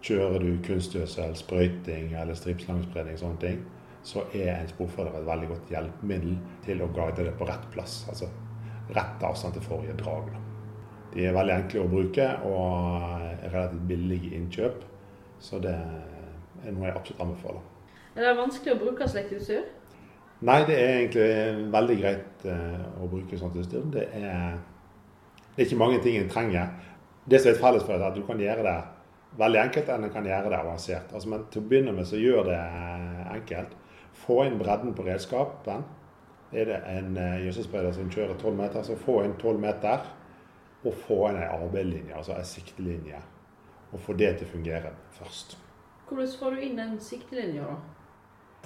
kjører 0.03 0.43
du 0.43 0.58
kunstgjødsel, 0.65 1.36
sprøyting 1.39 2.12
eller 2.20 2.36
stripslangspredning, 2.36 3.17
sånne 3.20 3.39
ting, 3.39 3.62
så 4.03 4.25
er 4.36 4.58
en 4.58 4.72
sporfølger 4.72 5.15
et 5.15 5.27
veldig 5.29 5.51
godt 5.53 5.70
hjelpemiddel 5.72 6.34
til 6.65 6.84
å 6.84 6.91
guide 6.91 7.24
det 7.24 7.36
på 7.39 7.48
rett 7.48 7.70
plass. 7.72 8.01
Altså 8.12 8.27
rett 8.93 9.24
avstand 9.24 9.55
til 9.55 9.63
forrige 9.63 9.96
drag. 10.01 10.34
De 11.13 11.24
er 11.24 11.36
veldig 11.36 11.55
enkle 11.55 11.86
å 11.86 11.91
bruke 11.91 12.25
og 12.50 13.13
er 13.22 13.46
relativt 13.53 13.88
billige 13.88 14.34
innkjøp. 14.36 14.84
Så 15.43 15.62
det 15.63 15.75
er 15.77 16.75
noe 16.75 16.89
jeg 16.89 16.98
absolutt 16.98 17.24
anbefaler. 17.24 17.72
Er 18.13 18.27
det 18.27 18.34
vanskelig 18.38 18.75
å 18.75 18.82
bruke 18.82 19.08
slikt 19.10 19.34
utstyr? 19.34 19.63
Nei, 20.46 20.60
det 20.67 20.75
er 20.77 20.98
egentlig 21.00 21.70
veldig 21.74 21.96
greit 22.01 22.43
uh, 22.46 22.82
å 23.01 23.08
bruke 23.10 23.38
sånt 23.39 23.55
utstyr. 23.58 23.86
Det 23.93 24.03
er, 24.20 24.58
det 25.53 25.55
er, 25.55 25.63
ikke 25.65 25.79
mange 25.79 26.01
ting 26.03 26.20
en 26.20 26.29
trenger. 26.29 26.74
Det 27.25 27.39
som 27.39 27.53
er 27.53 27.62
felles 27.62 27.86
for 27.86 27.96
det, 27.96 28.03
er 28.03 28.12
at 28.12 28.17
du 28.20 28.25
kan 28.27 28.41
gjøre 28.41 28.65
det 28.67 28.75
veldig 29.39 29.62
enkelt, 29.63 29.89
enn 29.89 30.05
en 30.05 30.13
kan 30.13 30.27
gjøre 30.29 30.51
det 30.51 30.60
avansert. 30.60 31.13
Altså, 31.15 31.32
men 31.32 31.48
til 31.50 31.63
å 31.63 31.70
begynne 31.72 31.96
med 31.96 32.10
så 32.10 32.20
gjør 32.20 32.51
det 32.51 32.60
enkelt. 33.38 33.74
Få 34.25 34.43
inn 34.46 34.60
bredden 34.60 34.93
på 34.93 35.08
redskapen. 35.08 35.88
Er 36.53 36.70
det 36.70 36.82
en 36.91 37.17
uh, 37.17 37.39
gjødselspreder 37.48 37.98
som 37.98 38.12
kjører 38.13 38.38
12 38.38 38.60
meter, 38.60 38.86
så 38.86 39.00
få 39.00 39.24
inn 39.24 39.34
12 39.39 39.63
meter. 39.63 40.05
Og 40.84 41.01
få 41.08 41.22
inn 41.32 41.39
ei 41.39 41.48
arbeidslinje, 41.48 42.13
altså 42.20 42.36
ei 42.36 42.46
siktelinje. 42.46 43.25
Og 43.96 44.01
få 44.03 44.13
det 44.20 44.36
til 44.38 44.51
å 44.51 44.53
fungere 44.58 44.93
først. 45.15 45.58
Hvordan 46.10 46.34
får 46.38 46.53
du 46.53 46.65
inn 46.67 46.77
den 46.77 46.98
siktelinja, 47.01 47.72
da? 47.72 47.92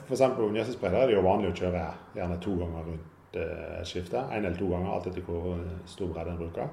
F.eks. 0.08 0.22
på 0.38 0.50
gjødselspreder 0.56 1.02
er 1.02 1.10
det 1.10 1.16
jo 1.18 1.24
vanlig 1.26 1.50
å 1.52 1.56
kjøre 1.58 1.84
gjerne 2.16 2.38
to 2.44 2.54
ganger 2.56 2.86
rundt 2.88 3.40
eh, 3.42 3.82
skiftet. 3.84 4.30
Én 4.32 4.46
eller 4.46 4.56
to 4.56 4.70
ganger, 4.72 4.94
alt 4.94 5.10
etter 5.10 5.26
hvor 5.28 5.58
stor 5.90 6.14
bredde 6.14 6.32
en 6.32 6.40
bruker. 6.40 6.70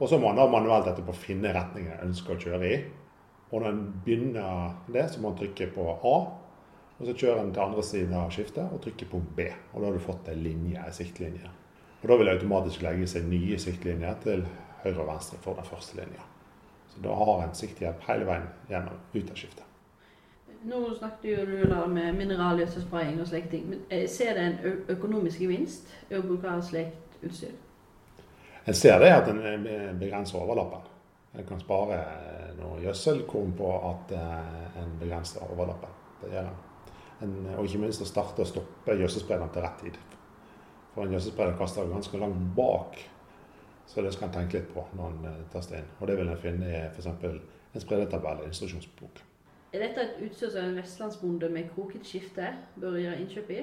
Og 0.00 0.08
så 0.08 0.16
må 0.16 0.30
man 0.30 0.40
da 0.40 0.46
manuelt 0.48 0.88
etterpå 0.88 1.12
finne 1.12 1.52
retningen 1.52 1.92
en 1.92 2.08
ønsker 2.08 2.38
å 2.38 2.40
kjøre 2.40 2.70
i. 2.70 2.78
Og 3.50 3.60
når 3.60 3.68
en 3.68 3.82
begynner 4.04 4.78
det, 4.88 5.04
så 5.12 5.20
må 5.20 5.34
en 5.34 5.40
trykke 5.42 5.68
på 5.74 5.88
A 5.92 6.14
og 7.00 7.06
Så 7.06 7.14
kjører 7.16 7.38
en 7.40 7.52
til 7.52 7.62
andre 7.64 7.82
siden 7.82 8.10
av 8.12 8.32
skiftet 8.32 8.72
og 8.76 8.82
trykker 8.84 9.08
på 9.08 9.22
B. 9.36 9.46
og 9.72 9.80
Da 9.80 9.86
har 9.86 9.94
du 9.96 10.02
fått 10.04 10.28
en 10.28 10.42
linje, 10.44 10.76
en 10.76 10.92
siktlinje. 10.92 11.48
Og 12.02 12.08
Da 12.08 12.16
vil 12.16 12.26
det 12.26 12.34
automatisk 12.34 12.82
legge 12.82 13.06
seg 13.08 13.24
nye 13.24 13.56
siktlinjer 13.58 14.20
til 14.20 14.44
høyre 14.82 15.00
og 15.00 15.08
venstre 15.08 15.38
for 15.40 15.56
den 15.56 15.64
første 15.64 15.96
linja. 15.96 16.28
Så 16.92 17.00
da 17.00 17.16
har 17.16 17.42
en 17.42 17.56
sikthjelp 17.56 18.04
hele 18.08 18.28
veien 18.28 18.48
gjennom 18.68 19.00
ut 19.14 19.30
av 19.30 19.36
skiftet. 19.36 19.69
Nå 20.68 20.80
snakket 20.98 21.48
du 21.48 21.64
da 21.70 21.86
med 21.88 22.18
mineralgjødselspraying 22.18 23.20
og 23.20 23.28
slike 23.30 23.48
ting. 23.48 23.68
Men 23.70 23.84
eh, 23.90 24.06
ser 24.08 24.34
det 24.36 24.46
en 24.46 24.86
økonomisk 24.92 25.40
gevinst 25.40 25.88
i 26.10 26.18
å 26.18 26.24
bruke 26.24 26.56
slikt 26.66 27.20
utstyr? 27.24 27.54
En 28.68 28.76
ser 28.76 28.98
det 29.00 29.12
at 29.14 29.30
en 29.32 29.40
eh, 29.40 29.92
begrenser 30.00 30.40
overlappen. 30.42 30.84
En 31.38 31.46
kan 31.46 31.62
spare 31.62 32.00
noe 32.58 32.80
gjødselkorn 32.82 33.54
på 33.56 33.70
at 33.92 34.12
eh, 34.18 34.82
en 34.82 34.98
begrenser 35.00 35.46
overlappen. 35.48 35.96
Det 36.20 36.34
gjør 36.34 36.50
en 36.50 36.58
en, 37.22 37.36
og 37.56 37.66
ikke 37.66 37.82
minst 37.82 38.04
å 38.04 38.08
starte 38.08 38.44
og 38.44 38.48
stoppe 38.48 38.96
gjødselsprederen 38.98 39.52
til 39.54 39.64
rett 39.64 39.82
tid. 39.84 39.98
For 40.94 41.04
en 41.04 41.14
gjødselspreder 41.14 41.56
kaster 41.58 41.88
ganske 41.90 42.20
langt 42.20 42.44
bak, 42.56 43.00
så 43.86 44.04
det 44.04 44.12
skal 44.14 44.28
en 44.28 44.36
tenke 44.38 44.60
litt 44.60 44.70
på 44.74 44.84
når 44.98 45.16
en 45.30 45.48
taster 45.52 45.80
inn. 45.80 45.90
Og 45.98 46.08
det 46.10 46.16
vil 46.18 46.30
en 46.30 46.40
finne 46.40 46.70
i 46.70 46.78
f.eks. 46.88 47.10
en 47.10 47.84
spredetabell 47.84 48.44
i 48.44 48.48
instruksjonsbok. 48.50 49.22
Er 49.72 49.84
dette 49.84 50.02
et 50.02 50.22
utstyr 50.26 50.50
som 50.50 50.64
en 50.66 50.78
vestlandsbonde 50.80 51.48
med 51.54 51.68
kroket 51.74 52.06
skifte 52.06 52.48
bør 52.80 52.96
gjøre 52.98 53.20
innkjøp 53.22 53.52
i? 53.54 53.60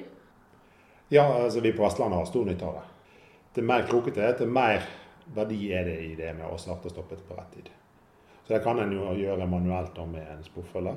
Ja, 1.12 1.24
altså 1.24 1.60
vi 1.60 1.72
på 1.72 1.84
Vestlandet 1.84 2.18
har 2.18 2.28
stor 2.28 2.46
nytte 2.48 2.64
av 2.64 2.78
det. 2.78 2.86
Til 3.56 3.66
mer 3.68 3.84
krokete, 3.88 4.30
til 4.38 4.48
mer 4.52 4.86
verdi 5.36 5.72
er 5.72 5.84
det 5.84 5.98
i 6.04 6.14
det 6.16 6.30
med 6.36 6.48
å 6.48 6.56
starte 6.60 6.88
og 6.88 6.94
stoppe 6.94 7.18
på 7.28 7.36
rett 7.36 7.52
tid. 7.52 7.68
Så 8.46 8.54
det 8.54 8.62
kan 8.64 8.80
en 8.80 8.92
jo 8.92 9.12
gjøre 9.16 9.46
manuelt 9.48 10.00
med 10.08 10.24
en 10.32 10.44
sporfølger. 10.44 10.96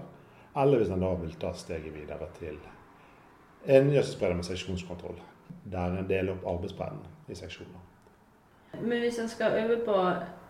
Eller 0.56 0.80
hvis 0.80 0.92
en 0.92 1.04
da 1.04 1.12
vil 1.20 1.36
ta 1.40 1.52
steget 1.56 1.96
videre 1.96 2.28
til 2.40 2.60
en 3.68 3.92
gjødselspreder 3.92 4.36
med 4.36 4.48
seksjonskontroll, 4.48 5.20
der 5.72 6.00
en 6.00 6.08
deler 6.08 6.34
opp 6.34 6.48
arbeidsbredden 6.56 7.04
i 7.28 7.36
seksjoner. 7.36 7.84
Men 8.80 9.04
hvis 9.04 9.20
en 9.20 9.30
skal 9.30 9.60
øve 9.60 9.82
på 9.86 9.98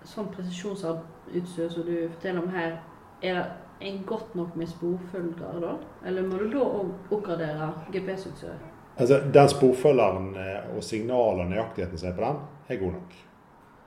sånn 0.06 0.30
presisjonsutstyr 0.34 1.70
som 1.74 1.86
du 1.86 1.96
forteller 2.13 2.46
om 2.46 2.53
her, 2.53 2.77
er 3.22 3.38
det 3.38 3.46
en 3.81 4.03
godt 4.07 4.35
nok 4.35 4.55
med 4.55 4.67
sporfølger 4.67 5.59
da? 5.63 5.73
Eller 6.05 6.27
må 6.27 6.38
du 6.38 6.51
da 6.51 6.67
oppgradere 6.67 7.71
GPS-utstyret? 7.93 8.69
Altså, 8.97 9.21
Den 9.33 9.50
sporfølgeren 9.50 10.35
eh, 10.35 10.75
og 10.75 10.83
signalet 10.83 11.45
og 11.45 11.51
nøyaktigheten 11.51 11.97
som 11.97 12.09
er 12.09 12.15
på 12.15 12.25
den, 12.25 12.41
er 12.69 12.81
god 12.83 12.91
nok. 12.91 13.19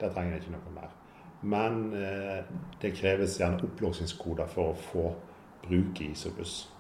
Der 0.01 0.13
trenger 0.13 0.33
jeg 0.33 0.43
ikke 0.43 0.57
noe 0.57 0.75
mer. 0.75 0.93
Men 1.43 1.93
eh, 1.95 2.45
det 2.83 2.95
kreves 2.97 3.39
gjerne 3.39 3.63
opplåsingskoder 3.67 4.49
for 4.51 4.73
å 4.73 4.79
få 4.91 5.09
bruke 5.67 6.09
Isobus. 6.11 6.71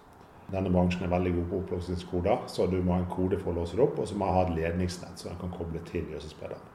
Denne 0.52 0.72
bransjen 0.72 1.06
er 1.06 1.12
veldig 1.12 1.32
god 1.38 1.50
på 1.50 1.58
opplåsningskoder, 1.62 2.48
så 2.52 2.66
du 2.68 2.80
må 2.82 2.96
ha 2.96 3.02
en 3.02 3.12
kode 3.12 3.38
for 3.40 3.52
å 3.52 3.60
låse 3.60 3.76
det 3.76 3.84
opp, 3.84 3.98
og 3.98 4.08
så 4.08 4.16
må 4.18 4.28
du 4.28 4.36
ha 4.36 4.44
et 4.44 4.56
ledningsnett 4.58 5.20
så 5.20 5.30
den 5.30 5.40
kan 5.40 5.52
koble 5.54 5.80
til 5.88 6.04
gjødselsprederen. 6.12 6.73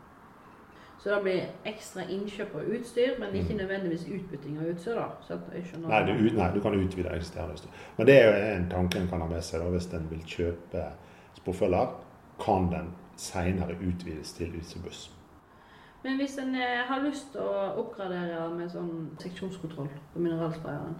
Så 0.99 1.09
det 1.09 1.19
blir 1.23 1.43
ekstra 1.69 2.03
innkjøp 2.11 2.55
av 2.59 2.71
utstyr, 2.75 3.13
men 3.19 3.35
ikke 3.35 3.53
mm. 3.53 3.59
nødvendigvis 3.61 4.01
utbytting 4.17 4.57
av 4.59 4.71
utstyr? 4.73 4.97
da? 4.99 5.37
Nei 5.85 6.01
du, 6.09 6.11
nei, 6.35 6.49
du, 6.51 6.59
kan 6.63 6.75
utvide 6.75 7.13
eksisterende 7.15 7.55
utstyr. 7.55 7.85
Men 7.97 8.09
det 8.09 8.17
er 8.19 8.27
jo 8.27 8.33
en 8.57 8.67
tanke 8.73 8.99
en 8.99 9.07
kan 9.07 9.23
ha 9.23 9.29
med 9.31 9.45
seg 9.47 9.63
da, 9.63 9.69
hvis 9.71 9.87
en 9.95 10.09
vil 10.11 10.25
kjøpe 10.27 10.83
sporfølger. 11.39 11.95
Kan 12.43 12.67
den 12.73 12.91
senere 13.19 13.79
utvides 13.79 14.35
til 14.35 14.51
utebuss. 14.59 15.07
Men 16.03 16.19
hvis 16.19 16.37
en 16.39 16.53
eh, 16.55 16.83
har 16.87 17.01
lyst 17.03 17.31
til 17.31 17.47
å 17.47 17.65
oppgradere 17.81 18.45
med 18.55 18.71
sånn 18.71 18.93
seksjonskontroll 19.19 19.89
på 20.13 20.21
mineralsprayeren, 20.23 20.95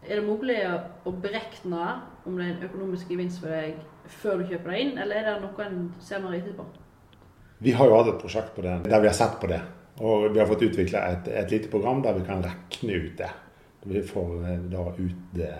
er 0.00 0.16
det 0.16 0.24
mulig 0.24 0.60
å 1.04 1.12
berekne 1.12 1.86
om 2.24 2.36
det 2.36 2.46
er 2.46 2.52
en 2.54 2.68
økonomisk 2.68 3.12
gevinst 3.12 3.40
for 3.42 3.52
deg 3.52 3.80
før 4.20 4.40
du 4.40 4.48
kjøper 4.48 4.72
deg 4.72 4.84
inn, 4.86 4.94
eller 5.00 5.20
er 5.20 5.28
det 5.28 5.40
noe 5.44 5.66
en 5.66 5.82
ser 6.00 6.22
mer 6.24 6.36
etterpå? 6.38 6.64
Vi 7.62 7.72
har 7.76 7.90
jo 7.90 7.96
hatt 7.98 8.08
et 8.08 8.22
prosjekt 8.22 8.54
på 8.56 8.64
det 8.64 8.78
der 8.88 9.02
vi 9.02 9.08
har 9.10 9.16
sett 9.16 9.36
på 9.40 9.48
det. 9.50 9.60
Og 10.00 10.30
vi 10.32 10.40
har 10.40 10.48
fått 10.48 10.62
utvikla 10.64 11.02
et, 11.12 11.26
et, 11.28 11.50
lite 11.52 11.68
program 11.68 12.00
der 12.00 12.16
vi 12.16 12.24
kan 12.24 12.40
regne 12.40 12.94
ut 12.96 13.18
det. 13.18 13.28
Vi 13.84 14.00
får 14.02 14.30
eh, 14.48 14.62
da 14.72 14.84
ut 14.96 15.26
det 15.36 15.52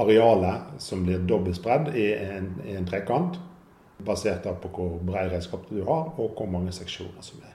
arealet 0.00 0.80
som 0.80 1.04
blir 1.04 1.24
dobbeltspredd 1.28 1.90
i 1.96 2.06
en, 2.14 2.48
i 2.64 2.76
en 2.76 2.88
trekant. 2.88 3.36
Basert 4.06 4.48
på 4.62 4.70
hvor 4.72 4.96
bred 5.04 5.28
redskap 5.32 5.68
du 5.68 5.82
har, 5.84 6.08
og 6.16 6.36
hvor 6.36 6.48
mange 6.48 6.72
seksjoner 6.72 7.24
som 7.24 7.44
er. 7.44 7.52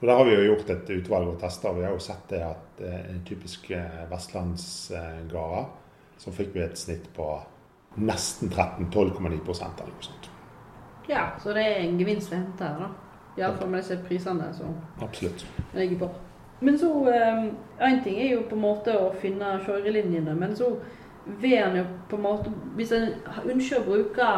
Og 0.00 0.06
Der 0.08 0.16
har 0.16 0.28
vi 0.28 0.34
jo 0.34 0.44
gjort 0.50 0.70
et 0.74 0.92
utvalg 0.98 1.28
og 1.32 1.40
testa. 1.40 1.72
Vi 1.72 1.84
har 1.84 1.96
jo 1.96 2.04
sett 2.04 2.28
det 2.28 2.42
at 2.44 2.84
eh, 2.84 3.00
en 3.14 3.24
typisk 3.24 3.70
eh, 3.72 4.04
vestlandsgare, 4.10 5.64
så 6.20 6.32
fikk 6.32 6.52
vi 6.52 6.64
et 6.64 6.76
snitt 6.76 7.08
på 7.16 7.30
nesten 8.04 8.52
13 8.52 8.90
12,9 8.92 9.16
eller 9.24 9.40
noe 9.40 10.04
sånt. 10.04 10.28
Ja, 11.08 11.30
så 11.40 11.56
det 11.56 11.64
er 11.64 11.82
en 11.86 11.96
gevinst 12.00 12.32
å 12.32 12.36
hente 12.36 12.68
her, 12.68 12.84
da. 12.84 13.13
Iallfall 13.38 13.70
med 13.70 13.82
disse 13.82 13.98
prisene 14.06 14.50
som 14.54 14.76
Absolutt. 15.02 15.46
ligger 15.74 16.04
på. 16.04 16.10
Men 16.60 16.78
så 16.78 16.90
Én 17.80 18.02
ting 18.04 18.20
er 18.20 18.36
jo 18.36 18.44
på 18.48 18.54
en 18.54 18.62
måte 18.62 18.94
å 18.94 19.10
finne 19.20 19.56
kjørelinjene, 19.66 20.36
men 20.38 20.54
så 20.56 20.70
vil 21.40 21.58
en 21.58 21.76
jo 21.76 21.84
på 22.08 22.16
en 22.16 22.22
måte 22.22 22.52
Hvis 22.76 22.92
en 22.92 23.08
ønsker 23.50 23.80
å 23.80 23.84
bruke 23.88 24.28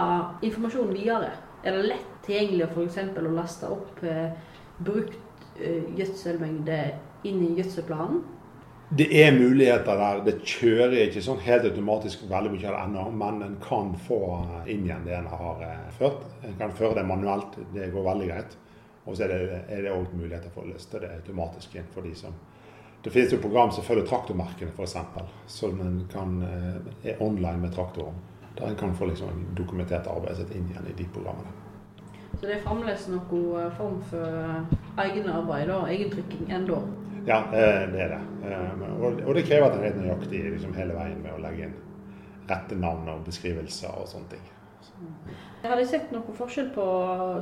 informasjonen 0.43 0.95
videre, 0.95 1.31
er 1.65 1.76
det 1.76 1.88
lett 1.91 2.11
tilgjengelig 2.26 2.69
f.eks. 2.73 2.99
å 3.19 3.35
laste 3.37 3.69
opp 3.71 4.03
eh, 4.03 4.31
brukt 4.79 5.19
Eh, 5.61 5.85
gjødselmengde 5.97 6.81
inn 7.25 7.45
i 7.45 7.55
gjødselplanen? 7.57 8.21
Det 8.99 9.07
er 9.23 9.33
muligheter 9.33 9.97
der. 9.99 10.21
Det 10.26 10.35
kjører 10.45 10.99
ikke 11.07 11.23
sånn 11.25 11.41
helt 11.43 11.65
automatisk 11.71 12.26
veldig 12.31 12.53
mye 12.53 12.69
av 12.69 12.75
det 12.75 12.83
ennå, 12.85 13.05
men 13.23 13.41
en 13.43 13.57
kan 13.65 13.95
få 14.07 14.21
inn 14.69 14.85
igjen 14.85 15.07
det 15.07 15.17
en 15.17 15.31
har 15.33 15.65
eh, 15.65 15.88
ført. 15.97 16.26
En 16.45 16.55
kan 16.61 16.76
føre 16.76 17.00
det 17.00 17.07
manuelt, 17.09 17.57
det 17.75 17.88
går 17.95 18.07
veldig 18.11 18.29
greit. 18.29 18.59
Og 19.07 19.17
så 19.17 19.25
er 19.25 19.83
det 19.83 19.93
òg 19.93 20.15
muligheter 20.15 20.51
for 20.55 20.65
å 20.65 20.73
løse 20.73 21.01
det 21.01 21.11
automatisk 21.15 21.77
inn 21.79 21.91
for 21.95 22.07
de 22.07 22.15
som 22.15 22.35
Det 23.05 23.13
finnes 23.15 23.33
jo 23.33 23.39
program 23.39 23.71
som 23.71 23.85
følger 23.87 24.07
traktormerkene, 24.09 24.73
f.eks., 24.75 24.97
som 25.47 25.81
en 25.81 26.01
kan, 26.11 26.41
eh, 26.43 27.11
er 27.13 27.23
online 27.23 27.61
med 27.63 27.75
traktoren. 27.75 28.17
Der 28.59 28.67
en 28.67 28.77
kan 28.77 28.95
få 28.95 29.07
liksom 29.07 29.45
dokumentert 29.55 30.09
arbeidet 30.11 30.41
sitt 30.41 30.57
inn 30.57 30.67
igjen 30.73 30.89
i 30.91 30.97
de 30.99 31.07
programmene. 31.15 31.53
Så 32.33 32.49
det 32.49 32.57
er 32.57 32.65
fremdeles 32.65 33.07
noen 33.13 33.61
eh, 33.61 33.71
form 33.79 34.01
for 34.11 34.27
egen 34.27 35.05
egenarbeid 35.05 35.71
og 35.71 35.87
egentrykking 35.93 36.51
ennå? 36.51 36.81
Ja, 37.29 37.45
eh, 37.53 37.87
det 37.93 38.01
er 38.09 38.17
det. 38.17 38.21
Og 39.27 39.35
det 39.35 39.47
krever 39.47 39.69
at 39.69 39.77
en 39.77 39.85
er 39.85 39.91
helt 39.93 40.03
nøyaktig 40.03 40.43
liksom 40.57 40.75
hele 40.75 40.99
veien 40.99 41.23
med 41.23 41.37
å 41.37 41.43
legge 41.47 41.69
inn 41.69 41.79
rette 42.51 42.79
navn 42.79 43.09
og 43.11 43.25
beskrivelser 43.27 43.95
og 44.01 44.09
sånne 44.11 44.37
ting. 44.37 44.53
Jeg 45.67 45.73
hadde 45.73 45.87
sett 45.91 46.13
noen 46.15 46.35
forskjell 46.39 46.69
på 46.77 46.83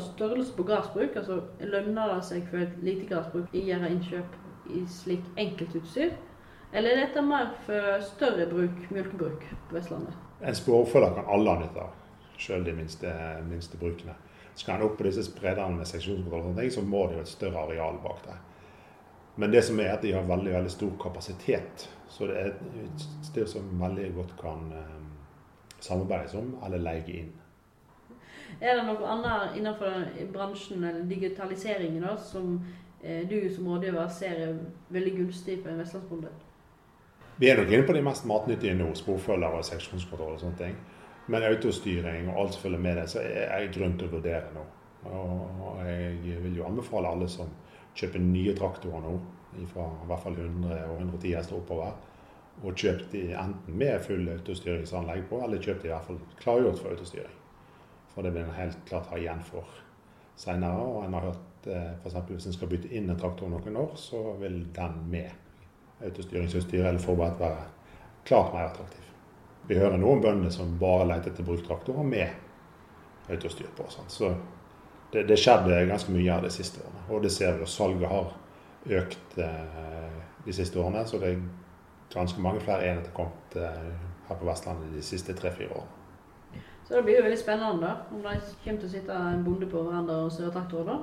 størrelse 0.00 0.54
på 0.56 0.64
gressbruk. 0.64 1.16
altså 1.20 1.42
Lønner 1.60 2.14
det 2.14 2.22
seg 2.24 2.46
for 2.48 2.62
et 2.64 2.78
lite 2.80 3.04
gressbruk 3.10 3.52
å 3.52 3.64
gjøre 3.68 3.90
innkjøp 3.92 4.38
i 4.72 4.80
slik 4.88 5.26
enkeltutstyr? 5.42 6.14
Eller 6.72 6.94
er 6.94 7.02
dette 7.02 7.20
mer 7.20 7.50
for 7.66 8.00
større 8.06 8.46
bruk, 8.48 8.80
melkebruk 8.96 9.44
på 9.68 9.76
Vestlandet? 9.76 10.16
En 10.40 10.56
spårfølger 10.56 11.18
kan 11.18 11.28
alle 11.36 11.52
ha 11.52 11.60
nytte 11.66 11.84
sjøl 12.40 12.64
de 12.64 12.72
minste, 12.80 13.12
minste 13.44 13.76
brukene. 13.76 14.16
Skal 14.56 14.78
en 14.78 14.88
opp 14.88 14.96
på 14.96 15.04
disse 15.10 15.26
spredene 15.28 15.82
med 15.82 15.92
seksjonskontroll, 15.92 16.64
så 16.72 16.80
må 16.80 17.04
det 17.10 17.18
jo 17.20 17.26
et 17.26 17.34
større 17.34 17.68
areal 17.68 18.00
bak 18.08 18.24
der. 18.24 18.40
Men 19.36 19.52
det 19.52 19.66
som 19.68 19.84
er 19.84 19.92
at 19.98 20.02
de 20.02 20.16
har 20.16 20.24
veldig 20.24 20.56
veldig 20.56 20.72
stor 20.72 20.96
kapasitet. 21.02 21.88
Så 22.08 22.32
det 22.32 22.40
er 22.40 22.52
et 22.88 23.08
sted 23.28 23.52
som 23.52 23.68
veldig 23.84 24.14
godt 24.16 24.36
kan 24.40 24.70
um, 24.72 25.08
samarbeides 25.76 26.40
om 26.40 26.54
eller 26.64 26.88
leie 26.88 27.20
inn. 27.20 27.32
Er 28.60 28.78
det 28.78 28.86
noe 28.86 29.10
annet 29.10 29.58
innenfor 29.58 30.08
bransjen 30.32 30.84
eller 30.84 31.06
digitaliseringen 31.10 32.04
da, 32.04 32.16
som 32.20 32.58
eh, 33.02 33.24
du 33.28 33.38
som 33.54 33.68
rådgiver 33.72 34.10
ser 34.12 34.42
er 34.48 34.58
veldig 34.94 35.14
gunstig 35.18 35.60
for 35.62 35.72
en 35.72 35.82
vestlandsbonde? 35.82 36.32
Vi 37.36 37.50
er 37.50 37.58
nok 37.58 37.72
inne 37.72 37.86
på 37.86 37.96
de 37.96 38.04
mest 38.06 38.26
matnyttige 38.30 38.76
nå, 38.78 38.92
sporfølgere 38.94 39.58
og 39.58 39.66
seksjonskontroll 39.66 40.36
og 40.36 40.42
sånne 40.42 40.60
ting. 40.60 40.76
Men 41.26 41.46
autostyring 41.48 42.28
og 42.30 42.40
alt 42.40 42.54
som 42.54 42.66
følger 42.66 42.82
med 42.84 42.98
det, 43.00 43.08
så 43.10 43.22
er 43.24 43.46
jeg 43.48 43.72
grunn 43.78 43.96
til 43.98 44.10
å 44.10 44.14
vurdere 44.18 44.52
nå. 44.54 44.64
Og 45.10 45.80
jeg 45.88 46.42
vil 46.44 46.58
jo 46.60 46.66
anbefale 46.68 47.10
alle 47.10 47.28
som 47.28 47.50
kjøper 47.96 48.22
nye 48.22 48.54
traktorer 48.56 49.02
nå, 49.04 49.14
fra 49.70 49.86
i 50.02 50.10
hvert 50.10 50.24
fall 50.24 50.36
100 50.38 50.80
og 50.90 50.98
110 51.00 51.34
hester 51.36 51.58
oppover, 51.58 51.94
og 52.62 52.78
kjøp 52.78 53.06
de 53.12 53.24
enten 53.34 53.78
med 53.78 54.02
full 54.04 54.28
autostyringsanlegg 54.30 55.26
på, 55.30 55.40
eller 55.42 55.62
kjøp 55.62 55.82
de 55.82 55.90
i 55.90 55.94
hvert 55.94 56.06
fall 56.10 56.20
klargjort 56.40 56.82
for 56.82 56.94
autostyring. 56.94 57.40
For 58.14 58.22
det 58.22 58.34
vil 58.34 58.46
en 58.46 58.56
helt 58.58 58.78
klart 58.88 59.10
ha 59.10 59.18
igjen 59.18 59.42
for 59.44 59.68
seinere. 60.38 60.82
Og 60.82 61.04
en 61.04 61.16
har 61.18 61.28
hørt 61.30 61.68
eh, 61.70 61.90
f.eks. 62.00 62.18
hvis 62.30 62.46
en 62.50 62.56
skal 62.56 62.70
bytte 62.70 62.92
inn 62.94 63.10
en 63.10 63.20
traktor 63.20 63.50
noen 63.50 63.80
år, 63.80 63.96
så 63.98 64.22
vil 64.40 64.62
den 64.74 65.00
med 65.10 66.04
autostyringsutstyr 66.04 66.84
eller 66.84 67.02
forberedt 67.02 67.40
være 67.40 67.66
klart 68.24 68.54
mer 68.54 68.68
attraktiv. 68.68 69.10
Vi 69.68 69.78
hører 69.78 69.96
noen 70.00 70.20
bønder 70.20 70.52
som 70.52 70.76
bare 70.80 71.06
leter 71.08 71.32
etter 71.32 71.46
bruktraktorer 71.46 72.04
med 72.06 73.32
autostyr 73.32 73.70
på. 73.76 73.86
Sånn. 73.88 74.10
Så 74.12 74.30
det, 75.12 75.24
det 75.30 75.38
skjedde 75.40 75.84
ganske 75.88 76.12
mye 76.12 76.32
av 76.34 76.44
de 76.44 76.52
siste 76.52 76.82
årene. 76.84 77.04
Og 77.08 77.24
det 77.24 77.32
ser 77.32 77.56
vi, 77.56 77.64
jo. 77.64 77.70
salget 77.70 78.10
har 78.10 78.32
økt 79.00 79.38
eh, 79.40 80.18
de 80.44 80.56
siste 80.56 80.80
årene. 80.80 81.06
Så 81.08 81.20
det 81.22 81.32
er 81.32 81.44
ganske 82.12 82.40
mange 82.44 82.60
flere 82.64 82.90
enheter 82.90 83.14
kommet 83.16 83.56
eh, 83.56 83.92
her 84.28 84.40
på 84.40 84.48
Vestlandet 84.48 84.92
de 84.92 85.04
siste 85.04 85.36
tre-fire 85.38 85.72
årene. 85.72 86.03
Så 86.84 86.98
det 86.98 87.04
blir 87.06 87.16
jo 87.16 87.24
veldig 87.24 87.40
spennende 87.40 87.86
da, 87.86 87.94
om 88.12 88.20
det 88.20 88.34
kommer 88.64 88.82
til 88.82 88.88
å 88.90 88.92
sitte 88.92 89.14
en 89.16 89.44
bonde 89.46 89.68
på 89.70 89.86
hverandre 89.86 90.18
og 90.26 90.34
søre 90.34 90.52
traktorer 90.52 90.90
da. 90.90 90.98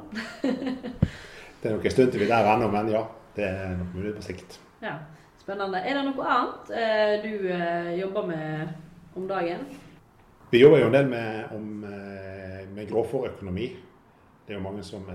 det 1.61 1.69
er 1.69 1.73
nok 1.73 1.87
en 1.89 1.95
stund 1.95 2.13
til 2.13 2.21
vi 2.21 2.27
er 2.27 2.35
der 2.35 2.53
ennå, 2.53 2.69
men 2.73 2.93
ja. 2.93 3.07
Det 3.35 3.45
er 3.47 3.77
nok 3.79 3.93
mulig 3.95 4.11
på 4.17 4.25
sikt. 4.25 4.57
Ja. 4.83 4.97
Spennende. 5.41 5.79
Er 5.79 5.97
det 5.97 6.01
noe 6.05 6.25
annet 6.29 6.71
eh, 6.77 7.13
du 7.23 7.47
eh, 7.49 7.93
jobber 7.97 8.27
med 8.27 8.73
om 9.17 9.23
dagen? 9.29 9.63
Vi 10.51 10.59
jobber 10.61 10.83
jo 10.83 10.89
en 10.89 10.97
del 10.97 11.07
med, 11.09 11.55
om, 11.55 11.85
eh, 11.87 12.59
med 12.75 12.89
grovfòrøkonomi. 12.91 13.69
Det 14.45 14.53
er 14.53 14.59
jo 14.59 14.65
mange 14.65 14.83
som, 14.83 15.05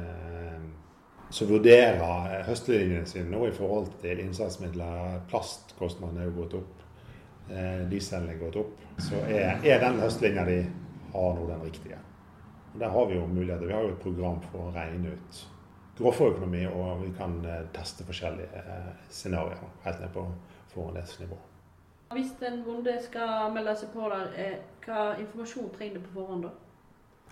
som 1.31 1.51
vurderer 1.51 2.43
høstlinjene 2.47 3.07
sine 3.07 3.29
nå 3.31 3.45
i 3.47 3.55
forhold 3.55 3.91
til 4.01 4.23
innsatsmidler. 4.25 5.21
Plastkostnadene 5.31 6.25
er 6.25 6.31
jo 6.31 6.37
gått 6.41 6.57
opp. 6.63 6.76
Dieselen 7.91 8.31
er 8.33 8.39
gått 8.41 8.57
opp. 8.59 8.81
Så 8.99 9.21
er, 9.29 9.61
er 9.63 9.81
den 9.83 10.01
høstlinja 10.03 10.45
de 10.49 10.57
har 11.13 11.35
nå 11.37 11.45
den 11.47 11.63
riktige. 11.63 11.99
Og 12.75 12.81
Der 12.81 12.89
har 12.89 13.07
vi 13.07 13.15
jo 13.15 13.27
muligheter. 13.27 13.67
Vi 13.67 13.73
har 13.73 13.85
jo 13.87 13.93
et 13.95 14.03
program 14.03 14.41
for 14.51 14.67
å 14.67 14.73
regne 14.75 15.15
ut 15.15 15.43
grovfòrøkonomi, 15.99 16.67
og 16.67 17.05
vi 17.05 17.13
kan 17.17 17.39
eh, 17.45 17.63
teste 17.73 18.05
forskjellige 18.05 18.63
eh, 18.63 18.89
scenarioer 19.09 19.63
helt 19.85 20.01
ned 20.01 20.13
på 20.13 20.27
forhåndsnivå. 20.75 21.39
Hvis 22.13 22.35
en 22.47 22.61
bonde 22.65 22.93
skal 23.03 23.53
melde 23.55 23.75
seg 23.81 23.95
på 23.95 24.11
der, 24.13 24.29
eh, 24.37 24.59
hva 24.85 25.15
informasjon 25.21 25.73
trenger 25.75 25.99
du 25.99 26.05
på 26.07 26.19
forhånd 26.21 26.47
da? 26.47 26.53